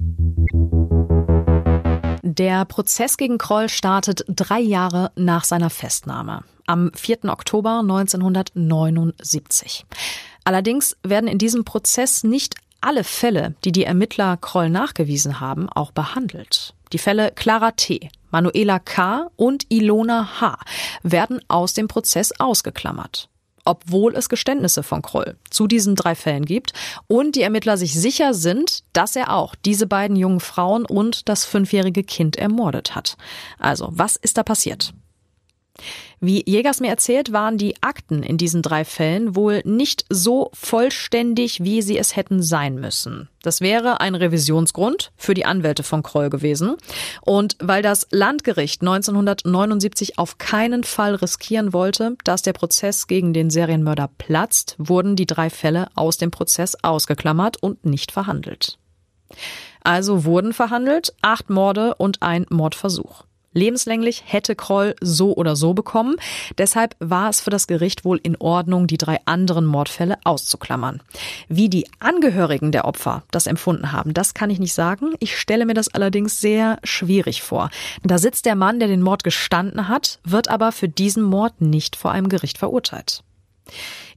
Der 2.38 2.64
Prozess 2.64 3.18
gegen 3.18 3.37
Kroll 3.37 3.68
startet 3.68 4.25
drei 4.27 4.59
Jahre 4.59 5.12
nach 5.16 5.45
seiner 5.45 5.68
Festnahme, 5.68 6.45
am 6.66 6.90
4. 6.95 7.25
Oktober 7.25 7.81
1979. 7.81 9.85
Allerdings 10.42 10.97
werden 11.03 11.29
in 11.29 11.37
diesem 11.37 11.66
Prozess 11.66 12.25
nicht 12.25 12.55
alle 12.81 13.05
Fälle, 13.05 13.55
die 13.66 13.73
die 13.73 13.85
Ermittler 13.85 14.38
Kroll 14.38 14.71
nachgewiesen 14.71 15.40
haben, 15.40 15.68
auch 15.68 15.90
behandelt. 15.90 16.73
Die 16.95 16.99
Fälle 16.99 17.33
Clara 17.33 17.73
T., 17.73 18.09
Manuela 18.31 18.79
K. 18.79 19.29
und 19.37 19.66
Ilona 19.68 20.40
H. 20.40 20.57
werden 21.03 21.38
aus 21.49 21.75
dem 21.75 21.87
Prozess 21.87 22.33
ausgeklammert 22.40 23.29
obwohl 23.64 24.14
es 24.16 24.29
Geständnisse 24.29 24.83
von 24.83 25.03
Kroll 25.03 25.37
zu 25.51 25.66
diesen 25.66 25.94
drei 25.94 26.14
Fällen 26.14 26.44
gibt 26.44 26.72
und 27.07 27.37
die 27.37 27.42
Ermittler 27.42 27.77
sich 27.77 27.94
sicher 27.94 28.35
sind, 28.35 28.85
dass 28.92 29.16
er 29.16 29.33
auch 29.33 29.55
diese 29.55 29.87
beiden 29.87 30.16
jungen 30.16 30.40
Frauen 30.40 30.85
und 30.85 31.29
das 31.29 31.44
fünfjährige 31.44 32.05
Kind 32.05 32.37
ermordet 32.37 32.94
hat. 32.94 33.16
Also, 33.59 33.88
was 33.92 34.16
ist 34.16 34.38
da 34.38 34.42
passiert? 34.42 34.92
Wie 36.25 36.49
Jägers 36.49 36.79
mir 36.79 36.89
erzählt, 36.89 37.33
waren 37.33 37.59
die 37.59 37.75
Akten 37.83 38.23
in 38.23 38.39
diesen 38.39 38.63
drei 38.63 38.85
Fällen 38.85 39.35
wohl 39.35 39.61
nicht 39.65 40.05
so 40.09 40.53
vollständig, 40.55 41.65
wie 41.65 41.83
sie 41.83 41.99
es 41.99 42.15
hätten 42.15 42.45
sein 42.45 42.77
müssen. 42.77 43.29
Das 43.43 43.61
wäre 43.61 44.01
ein 44.01 44.15
Revisionsgrund 44.15 45.11
für 45.17 45.35
die 45.35 45.45
Anwälte 45.45 45.83
von 45.83 46.05
Kroll 46.05 46.31
gewesen. 46.31 46.77
Und 47.23 47.57
weil 47.59 47.83
das 47.83 48.07
Landgericht 48.13 48.83
1979 48.83 50.17
auf 50.17 50.39
keinen 50.39 50.85
Fall 50.85 51.17
riskieren 51.17 51.73
wollte, 51.73 52.17
dass 52.23 52.43
der 52.43 52.53
Prozess 52.53 53.09
gegen 53.09 53.33
den 53.33 53.51
Serienmörder 53.51 54.09
platzt, 54.17 54.77
wurden 54.79 55.17
die 55.17 55.27
drei 55.27 55.51
Fälle 55.51 55.89
aus 55.97 56.19
dem 56.19 56.31
Prozess 56.31 56.77
ausgeklammert 56.85 57.61
und 57.61 57.85
nicht 57.85 58.13
verhandelt. 58.13 58.79
Also 59.83 60.25
wurden 60.25 60.53
verhandelt 60.53 61.15
acht 61.21 61.51
Morde 61.51 61.97
und 61.97 62.23
ein 62.23 62.47
Mordversuch. 62.49 63.25
Lebenslänglich 63.53 64.25
hätte 64.27 64.57
Kroll 64.57 64.95
so 65.01 65.35
oder 65.35 65.57
so 65.57 65.75
bekommen. 65.75 66.17
Deshalb 66.59 66.97
war 66.99 67.29
es 67.29 67.41
für 67.41 67.51
das 67.51 67.67
Gericht 67.67 68.05
wohl 68.05 68.19
in 68.23 68.37
Ordnung, 68.37 68.87
die 68.87 68.99
drei 68.99 69.19
anderen 69.25 69.67
Mordfälle 69.67 70.19
auszuklammern. 70.25 71.03
Wie 71.49 71.69
die 71.69 71.87
Angehörigen 71.99 72.73
der 72.73 72.85
Opfer 72.85 73.23
das 73.31 73.47
empfunden 73.47 73.93
haben, 73.93 74.15
das 74.15 74.35
kann 74.35 74.51
ich 74.51 74.59
nicht 74.59 74.75
sagen. 74.75 75.15
Ich 75.19 75.38
stelle 75.38 75.67
mir 75.67 75.75
das 75.75 75.88
allerdings 75.88 76.41
sehr 76.41 76.79
schwierig 76.83 77.43
vor. 77.43 77.71
Da 78.03 78.19
sitzt 78.19 78.47
der 78.47 78.57
Mann, 78.57 78.79
der 78.79 78.88
den 78.88 79.03
Mord 79.03 79.25
gestanden 79.25 79.88
hat, 79.88 80.19
wird 80.25 80.49
aber 80.49 80.73
für 80.73 80.88
diesen 80.88 81.23
Mord 81.23 81.61
nicht 81.61 81.97
vor 81.97 82.12
einem 82.12 82.29
Gericht 82.29 82.59
verurteilt. 82.59 83.23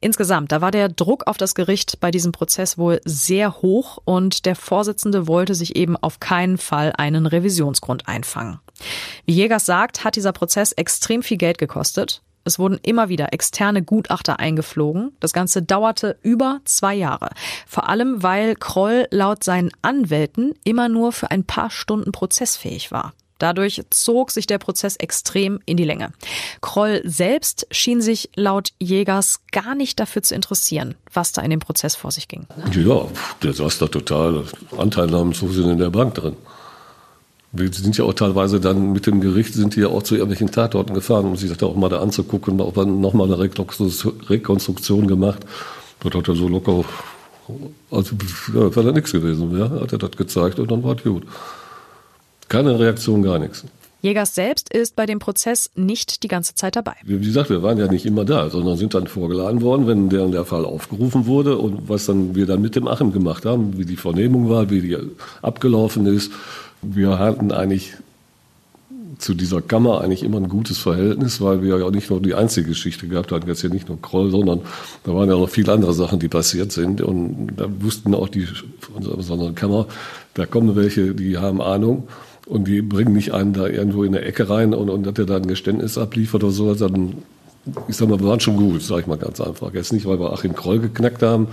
Insgesamt, 0.02 0.52
da 0.52 0.62
war 0.62 0.72
der 0.72 0.90
Druck 0.90 1.28
auf 1.28 1.38
das 1.38 1.56
Gericht 1.56 2.00
bei 2.00 2.12
diesem 2.12 2.32
Prozess 2.32 2.78
wohl 2.78 3.02
sehr 3.06 3.62
hoch 3.62 4.00
und 4.06 4.46
der 4.46 4.56
Vorsitzende 4.56 5.28
wollte 5.28 5.56
sich 5.56 5.76
eben 5.76 5.98
auf 5.98 6.20
keinen 6.20 6.58
Fall 6.58 6.94
einen 6.98 7.26
Revisionsgrund 7.26 8.08
einfangen. 8.08 8.60
Wie 9.26 9.34
Jägers 9.34 9.66
sagt, 9.66 10.04
hat 10.04 10.16
dieser 10.16 10.34
Prozess 10.34 10.72
extrem 10.72 11.24
viel 11.24 11.38
Geld 11.38 11.58
gekostet. 11.58 12.22
Es 12.48 12.60
wurden 12.60 12.80
immer 12.84 13.10
wieder 13.10 13.34
externe 13.34 13.82
Gutachter 13.82 14.40
eingeflogen. 14.40 15.16
Das 15.20 15.34
Ganze 15.34 15.64
dauerte 15.64 16.18
über 16.22 16.60
zwei 16.64 16.94
Jahre. 16.94 17.32
Vor 17.66 17.90
allem, 17.90 18.22
weil 18.22 18.56
Kroll 18.56 19.08
laut 19.10 19.44
seinen 19.44 19.72
Anwälten 19.82 20.54
immer 20.64 20.88
nur 20.88 21.12
für 21.12 21.32
ein 21.32 21.44
paar 21.44 21.72
Stunden 21.72 22.12
prozessfähig 22.12 22.92
war. 22.92 23.14
Dadurch 23.38 23.82
zog 23.90 24.32
sich 24.32 24.48
der 24.48 24.60
Prozess 24.60 24.96
extrem 24.96 25.60
in 25.66 25.76
die 25.78 25.84
Länge. 25.84 26.12
Kroll 26.62 27.02
selbst 27.04 27.68
schien 27.72 28.02
sich 28.02 28.30
laut 28.36 28.70
Jägers 28.80 29.42
gar 29.52 29.76
nicht 29.76 30.00
dafür 30.00 30.24
zu 30.24 30.34
interessieren, 30.34 30.96
was 31.14 31.34
da 31.34 31.42
in 31.42 31.50
dem 31.50 31.60
Prozess 31.60 31.96
vor 31.96 32.12
sich 32.12 32.28
ging. 32.28 32.48
Ja, 32.74 33.08
der 33.44 33.54
saß 33.54 33.80
da 33.80 33.88
total 33.88 34.46
Anteilnahmensvorsinn 34.78 35.72
in 35.72 35.78
der 35.78 35.90
Bank 35.90 36.16
drin. 36.16 36.36
Wir 37.52 37.72
sind 37.72 37.98
ja 37.98 38.04
auch 38.04 38.14
teilweise 38.14 38.60
dann 38.60 38.92
mit 38.92 39.08
dem 39.08 39.22
Gericht, 39.22 39.54
sind 39.54 39.76
die 39.76 39.82
ja 39.82 39.88
auch 39.88 40.04
zu 40.04 40.16
irgendwelchen 40.16 40.52
Tatorten 40.52 40.94
gefahren, 40.94 41.26
um 41.26 41.38
sich 41.38 41.50
das 41.50 41.64
auch 41.64 41.76
mal 41.76 41.90
da 41.90 42.00
anzugucken, 42.02 42.58
man 42.58 43.02
nochmal 43.02 43.32
eine 43.32 43.40
Rekonstruktion 43.40 45.08
gemacht. 45.08 45.40
Das 46.02 46.14
hat 46.14 46.28
er 46.28 46.36
so 46.36 46.50
locker, 46.50 46.84
also 47.92 48.16
ja, 48.54 48.76
war 48.76 48.84
da 48.84 48.92
nichts 48.92 49.14
gewesen. 49.14 49.58
Ja, 49.58 49.70
hat 49.70 49.94
er 49.94 50.00
das 50.00 50.12
gezeigt 50.12 50.60
und 50.60 50.70
dann 50.70 50.84
war 50.84 50.98
es 50.98 51.04
gut. 51.04 51.24
Keine 52.48 52.80
Reaktion, 52.80 53.24
gar 53.24 53.40
nichts. 53.40 53.64
Jägers 54.02 54.36
selbst 54.36 54.72
ist 54.72 54.96
bei 54.96 55.08
dem 55.08 55.18
Prozess 55.18 55.72
nicht 55.76 56.22
die 56.22 56.28
ganze 56.28 56.54
Zeit 56.54 56.76
dabei. 56.76 56.94
Wie 57.04 57.18
gesagt, 57.18 57.50
wir 57.50 57.64
waren 57.64 57.80
ja 57.80 57.88
nicht 57.88 58.06
immer 58.06 58.24
da, 58.24 58.52
sondern 58.52 58.78
sind 58.78 58.94
dann 58.94 59.08
vorgeladen 59.08 59.64
worden, 59.64 59.88
wenn 59.88 60.10
der, 60.10 60.28
der 60.28 60.46
Fall 60.46 60.64
aufgerufen 60.64 61.26
wurde 61.26 61.58
und 61.58 61.90
was 61.90 62.06
dann 62.06 62.36
wir 62.36 62.46
dann 62.46 62.62
mit 62.62 62.76
dem 62.76 62.88
Achim 62.88 63.12
gemacht 63.12 63.46
haben, 63.46 63.80
wie 63.80 63.86
die 63.86 63.96
Vernehmung 63.96 64.48
war, 64.48 64.70
wie 64.70 64.82
die 64.82 64.96
abgelaufen 65.42 66.06
ist. 66.06 66.32
Wir 66.84 67.18
hatten 67.18 67.52
eigentlich 67.52 67.96
zu 69.18 69.34
dieser 69.34 69.62
Kammer 69.62 70.02
eigentlich 70.02 70.24
immer 70.24 70.38
ein 70.38 70.50
gutes 70.50 70.78
Verhältnis, 70.78 71.42
weil 71.42 71.64
wir 71.64 71.80
ja 71.80 71.86
auch 71.86 71.92
nicht 71.92 72.10
nur 72.10 72.22
die 72.22 72.36
einzige 72.36 72.70
Geschichte 72.70 73.08
gehabt 73.08 73.32
hatten, 73.32 73.48
jetzt 73.48 73.64
ja 73.64 73.70
nicht 73.70 73.88
nur 73.88 74.02
Kroll, 74.02 74.30
sondern 74.30 74.62
da 75.04 75.16
waren 75.16 75.30
ja 75.30 75.36
noch 75.36 75.50
viele 75.50 75.72
andere 75.74 75.94
Sachen, 75.94 76.20
die 76.20 76.28
passiert 76.28 76.72
sind. 76.72 77.02
Und 77.02 77.56
da 77.58 77.68
wussten 77.80 78.14
auch 78.14 78.30
die 78.30 78.46
von 78.46 79.04
unserer 79.04 79.54
Kammer, 79.54 79.88
da 80.34 80.46
kommen 80.46 80.76
welche, 80.76 81.16
die 81.16 81.38
haben 81.38 81.62
Ahnung. 81.62 82.08
Und 82.46 82.68
die 82.68 82.82
bringen 82.82 83.14
nicht 83.14 83.34
einen 83.34 83.54
da 83.54 83.68
irgendwo 83.68 84.04
in 84.04 84.12
der 84.12 84.26
Ecke 84.26 84.50
rein 84.50 84.74
und, 84.74 84.90
und 84.90 85.04
dass 85.04 85.16
der 85.16 85.26
da 85.26 85.38
ein 85.38 85.48
Geständnis 85.48 85.98
abliefert 85.98 86.44
oder 86.44 86.54
sowas, 86.54 86.78
dann, 86.78 87.24
ich 87.88 87.96
sag 87.96 88.08
mal, 88.08 88.20
wir 88.20 88.28
waren 88.28 88.40
schon 88.40 88.58
gut, 88.58 88.82
sag 88.84 89.00
ich 89.00 89.08
mal 89.08 89.18
ganz 89.18 89.42
einfach. 89.42 89.74
Jetzt 89.74 89.92
nicht, 89.94 90.06
weil 90.06 90.20
wir 90.20 90.32
Achim 90.32 90.56
Kroll 90.56 90.80
geknackt 90.80 91.24
haben, 91.24 91.48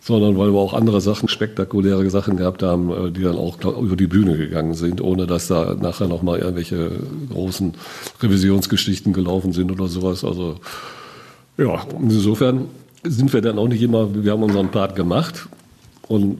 sondern 0.00 0.38
weil 0.38 0.52
wir 0.52 0.58
auch 0.58 0.74
andere 0.74 1.00
Sachen, 1.00 1.28
spektakuläre 1.28 2.08
Sachen 2.08 2.36
gehabt 2.36 2.62
haben, 2.62 2.90
äh, 2.90 3.10
die 3.10 3.22
dann 3.22 3.36
auch 3.36 3.58
über 3.80 3.96
die 3.96 4.06
Bühne 4.06 4.36
gegangen 4.36 4.74
sind, 4.74 5.00
ohne 5.00 5.26
dass 5.26 5.48
da 5.48 5.74
nachher 5.74 6.06
nochmal 6.06 6.38
irgendwelche 6.38 6.92
großen 7.32 7.74
Revisionsgeschichten 8.22 9.12
gelaufen 9.12 9.52
sind 9.52 9.72
oder 9.72 9.88
sowas. 9.88 10.24
Also 10.24 10.56
ja, 11.56 11.84
insofern 12.00 12.66
sind 13.02 13.32
wir 13.32 13.42
dann 13.42 13.58
auch 13.58 13.68
nicht 13.68 13.82
immer, 13.82 14.14
wir 14.14 14.32
haben 14.32 14.42
unseren 14.44 14.70
Part 14.70 14.94
gemacht 14.94 15.48
und 16.06 16.38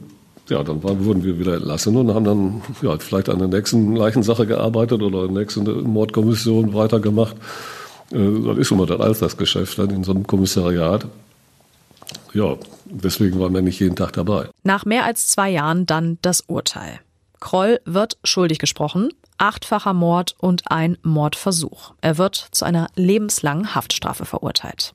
ja, 0.49 0.63
dann 0.63 0.83
waren, 0.83 1.05
wurden 1.05 1.23
wir 1.23 1.39
wieder 1.39 1.55
entlassen 1.55 1.95
und 1.95 2.13
haben 2.13 2.25
dann 2.25 2.61
ja, 2.81 2.97
vielleicht 2.97 3.29
an 3.29 3.39
der 3.39 3.47
nächsten 3.47 3.95
Leichensache 3.95 4.45
gearbeitet 4.45 5.01
oder 5.01 5.27
der 5.27 5.37
nächsten 5.37 5.63
Mordkommission 5.83 6.73
weitergemacht. 6.73 7.35
Äh, 8.11 8.41
das 8.45 8.57
ist 8.57 8.71
immer 8.71 8.85
das 8.85 8.99
Alltagsgeschäft 8.99 9.77
dann 9.79 9.89
in 9.89 10.03
so 10.03 10.11
einem 10.11 10.25
Kommissariat. 10.25 11.05
Ja, 12.33 12.57
deswegen 12.85 13.39
waren 13.39 13.53
wir 13.53 13.61
nicht 13.61 13.79
jeden 13.79 13.95
Tag 13.95 14.13
dabei. 14.13 14.49
Nach 14.63 14.85
mehr 14.85 15.05
als 15.05 15.27
zwei 15.27 15.49
Jahren 15.49 15.85
dann 15.85 16.17
das 16.21 16.41
Urteil. 16.41 16.99
Kroll 17.39 17.79
wird 17.85 18.17
schuldig 18.23 18.59
gesprochen, 18.59 19.09
achtfacher 19.37 19.93
Mord 19.93 20.35
und 20.39 20.63
ein 20.71 20.97
Mordversuch. 21.03 21.93
Er 22.01 22.17
wird 22.17 22.49
zu 22.51 22.65
einer 22.65 22.89
lebenslangen 22.95 23.73
Haftstrafe 23.75 24.25
verurteilt. 24.25 24.93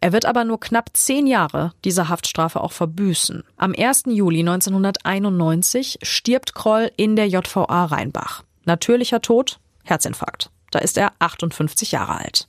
Er 0.00 0.12
wird 0.12 0.24
aber 0.24 0.44
nur 0.44 0.60
knapp 0.60 0.90
zehn 0.94 1.26
Jahre 1.26 1.72
diese 1.84 2.08
Haftstrafe 2.08 2.60
auch 2.60 2.72
verbüßen. 2.72 3.44
Am 3.56 3.74
1. 3.76 4.04
Juli 4.06 4.40
1991 4.40 5.98
stirbt 6.02 6.54
Kroll 6.54 6.90
in 6.96 7.16
der 7.16 7.28
JVA 7.28 7.86
Rheinbach. 7.86 8.42
Natürlicher 8.64 9.20
Tod, 9.20 9.58
Herzinfarkt. 9.84 10.50
Da 10.70 10.78
ist 10.78 10.96
er 10.96 11.12
58 11.18 11.92
Jahre 11.92 12.18
alt. 12.18 12.46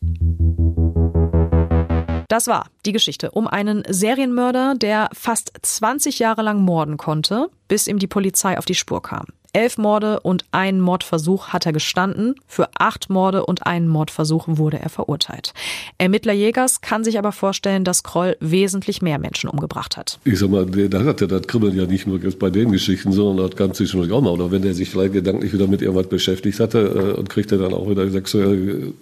Das 2.32 2.47
war 2.47 2.67
die 2.86 2.93
Geschichte 2.93 3.32
um 3.32 3.45
einen 3.45 3.84
Serienmörder, 3.86 4.76
der 4.76 5.10
fast 5.12 5.52
20 5.62 6.19
Jahre 6.19 6.43
lang 6.43 6.62
morden 6.62 6.95
konnte, 6.95 7.50
bis 7.67 7.88
ihm 7.88 8.00
die 8.00 8.08
Polizei 8.08 8.58
auf 8.58 8.63
die 8.63 8.76
Spur 8.76 9.02
kam. 9.02 9.26
Elf 9.54 9.78
Morde 9.78 10.20
und 10.22 10.46
einen 10.52 10.80
Mordversuch 10.80 11.50
hat 11.50 11.66
er 11.66 11.74
gestanden. 11.74 12.36
Für 12.48 12.70
acht 12.78 13.10
Morde 13.10 13.46
und 13.46 13.66
einen 13.66 13.88
Mordversuch 13.88 14.46
wurde 14.48 14.80
er 14.80 14.90
verurteilt. 14.90 15.54
Ermittler 15.98 16.34
Jägers 16.34 16.82
kann 16.82 17.04
sich 17.04 17.18
aber 17.18 17.32
vorstellen, 17.32 17.84
dass 17.84 18.04
Kroll 18.04 18.38
wesentlich 18.40 19.02
mehr 19.02 19.20
Menschen 19.20 19.50
umgebracht 19.50 19.98
hat. 19.98 20.20
Ich 20.24 20.40
sag 20.40 20.50
mal, 20.50 20.66
da 20.66 21.04
hat 21.04 21.22
er 21.22 21.28
das 21.28 21.48
Kribbeln 21.48 21.76
ja 21.76 21.86
nicht 21.86 22.08
nur 22.08 22.20
bei 22.40 22.50
den 22.50 22.72
Geschichten, 22.72 23.12
sondern 23.12 23.48
das 23.48 23.58
kann 23.58 23.74
zwischendurch 23.74 24.12
auch 24.12 24.22
mal. 24.22 24.32
Oder 24.32 24.52
wenn 24.52 24.64
er 24.64 24.74
sich 24.74 24.90
vielleicht 24.90 25.14
gedanklich 25.14 25.54
wieder 25.54 25.68
mit 25.68 25.82
irgendwas 25.82 26.08
beschäftigt 26.08 26.60
hatte 26.60 26.80
äh, 26.80 27.20
und 27.20 27.30
kriegt 27.30 27.52
er 27.52 27.58
dann 27.58 27.74
auch 27.74 27.90
wieder 27.90 28.10
sexuelle 28.10 28.94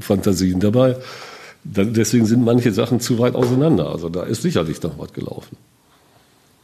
Fantasien 0.00 0.60
dabei. 0.60 0.96
Deswegen 1.64 2.26
sind 2.26 2.44
manche 2.44 2.72
Sachen 2.72 3.00
zu 3.00 3.18
weit 3.18 3.34
auseinander. 3.34 3.90
Also 3.90 4.10
da 4.10 4.24
ist 4.24 4.42
sicherlich 4.42 4.82
noch 4.82 4.98
was 4.98 5.14
gelaufen. 5.14 5.56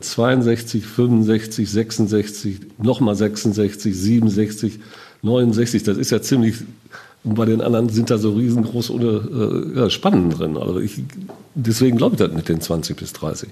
62, 0.01 0.85
65, 0.85 1.71
66, 1.71 2.61
nochmal 2.79 3.15
66, 3.15 3.95
67, 3.95 4.81
69, 5.23 5.83
das 5.83 5.99
ist 5.99 6.11
ja 6.11 6.23
ziemlich, 6.23 6.57
und 7.23 7.35
bei 7.35 7.45
den 7.45 7.61
anderen 7.61 7.89
sind 7.91 8.11
da 8.11 8.19
so 8.19 8.33
riesengroße 8.33 8.95
äh, 9.75 9.79
ja, 9.79 9.91
Spannen 9.91 10.31
drin. 10.31 10.57
Also 10.57 10.81
ich, 10.81 11.03
deswegen 11.55 11.99
glaube 11.99 12.15
ich 12.15 12.19
das 12.19 12.33
mit 12.33 12.49
den 12.49 12.61
20 12.61 12.97
bis 12.97 13.13
30. 13.13 13.51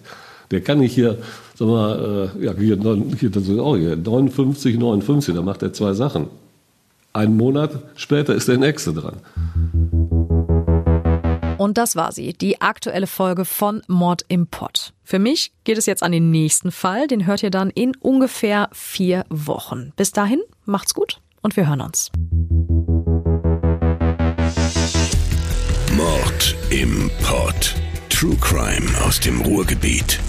Der 0.50 0.62
kann 0.62 0.78
nicht 0.78 0.94
hier, 0.94 1.18
sag 1.54 1.68
mal, 1.68 2.30
äh, 2.40 2.44
ja, 2.46 2.54
hier, 2.54 2.78
hier, 3.18 3.30
das 3.30 3.46
ist 3.46 3.58
auch 3.58 3.76
hier, 3.76 3.96
59, 3.96 4.78
59, 4.78 5.34
da 5.34 5.42
macht 5.42 5.62
er 5.62 5.74
zwei 5.74 5.92
Sachen. 5.92 6.28
Einen 7.12 7.36
Monat 7.36 7.72
später 7.96 8.34
ist 8.34 8.48
der 8.48 8.58
nächste 8.58 8.92
dran. 8.94 9.16
Und 11.58 11.76
das 11.76 11.96
war 11.96 12.12
sie, 12.12 12.32
die 12.32 12.60
aktuelle 12.60 13.08
Folge 13.08 13.44
von 13.44 13.82
Mord 13.88 14.24
im 14.28 14.46
Pott. 14.46 14.94
Für 15.02 15.18
mich 15.18 15.52
geht 15.64 15.76
es 15.76 15.86
jetzt 15.86 16.02
an 16.04 16.12
den 16.12 16.30
nächsten 16.30 16.70
Fall, 16.70 17.08
den 17.08 17.26
hört 17.26 17.42
ihr 17.42 17.50
dann 17.50 17.70
in 17.70 17.96
ungefähr 17.96 18.70
vier 18.72 19.24
Wochen. 19.28 19.92
Bis 19.96 20.12
dahin, 20.12 20.40
macht's 20.64 20.94
gut 20.94 21.20
und 21.42 21.56
wir 21.56 21.68
hören 21.68 21.80
uns. 21.80 22.12
Mord 25.96 26.56
im 26.70 27.10
Pott. 27.22 27.74
True 28.08 28.36
Crime 28.40 28.86
aus 29.04 29.18
dem 29.18 29.40
Ruhrgebiet. 29.40 30.20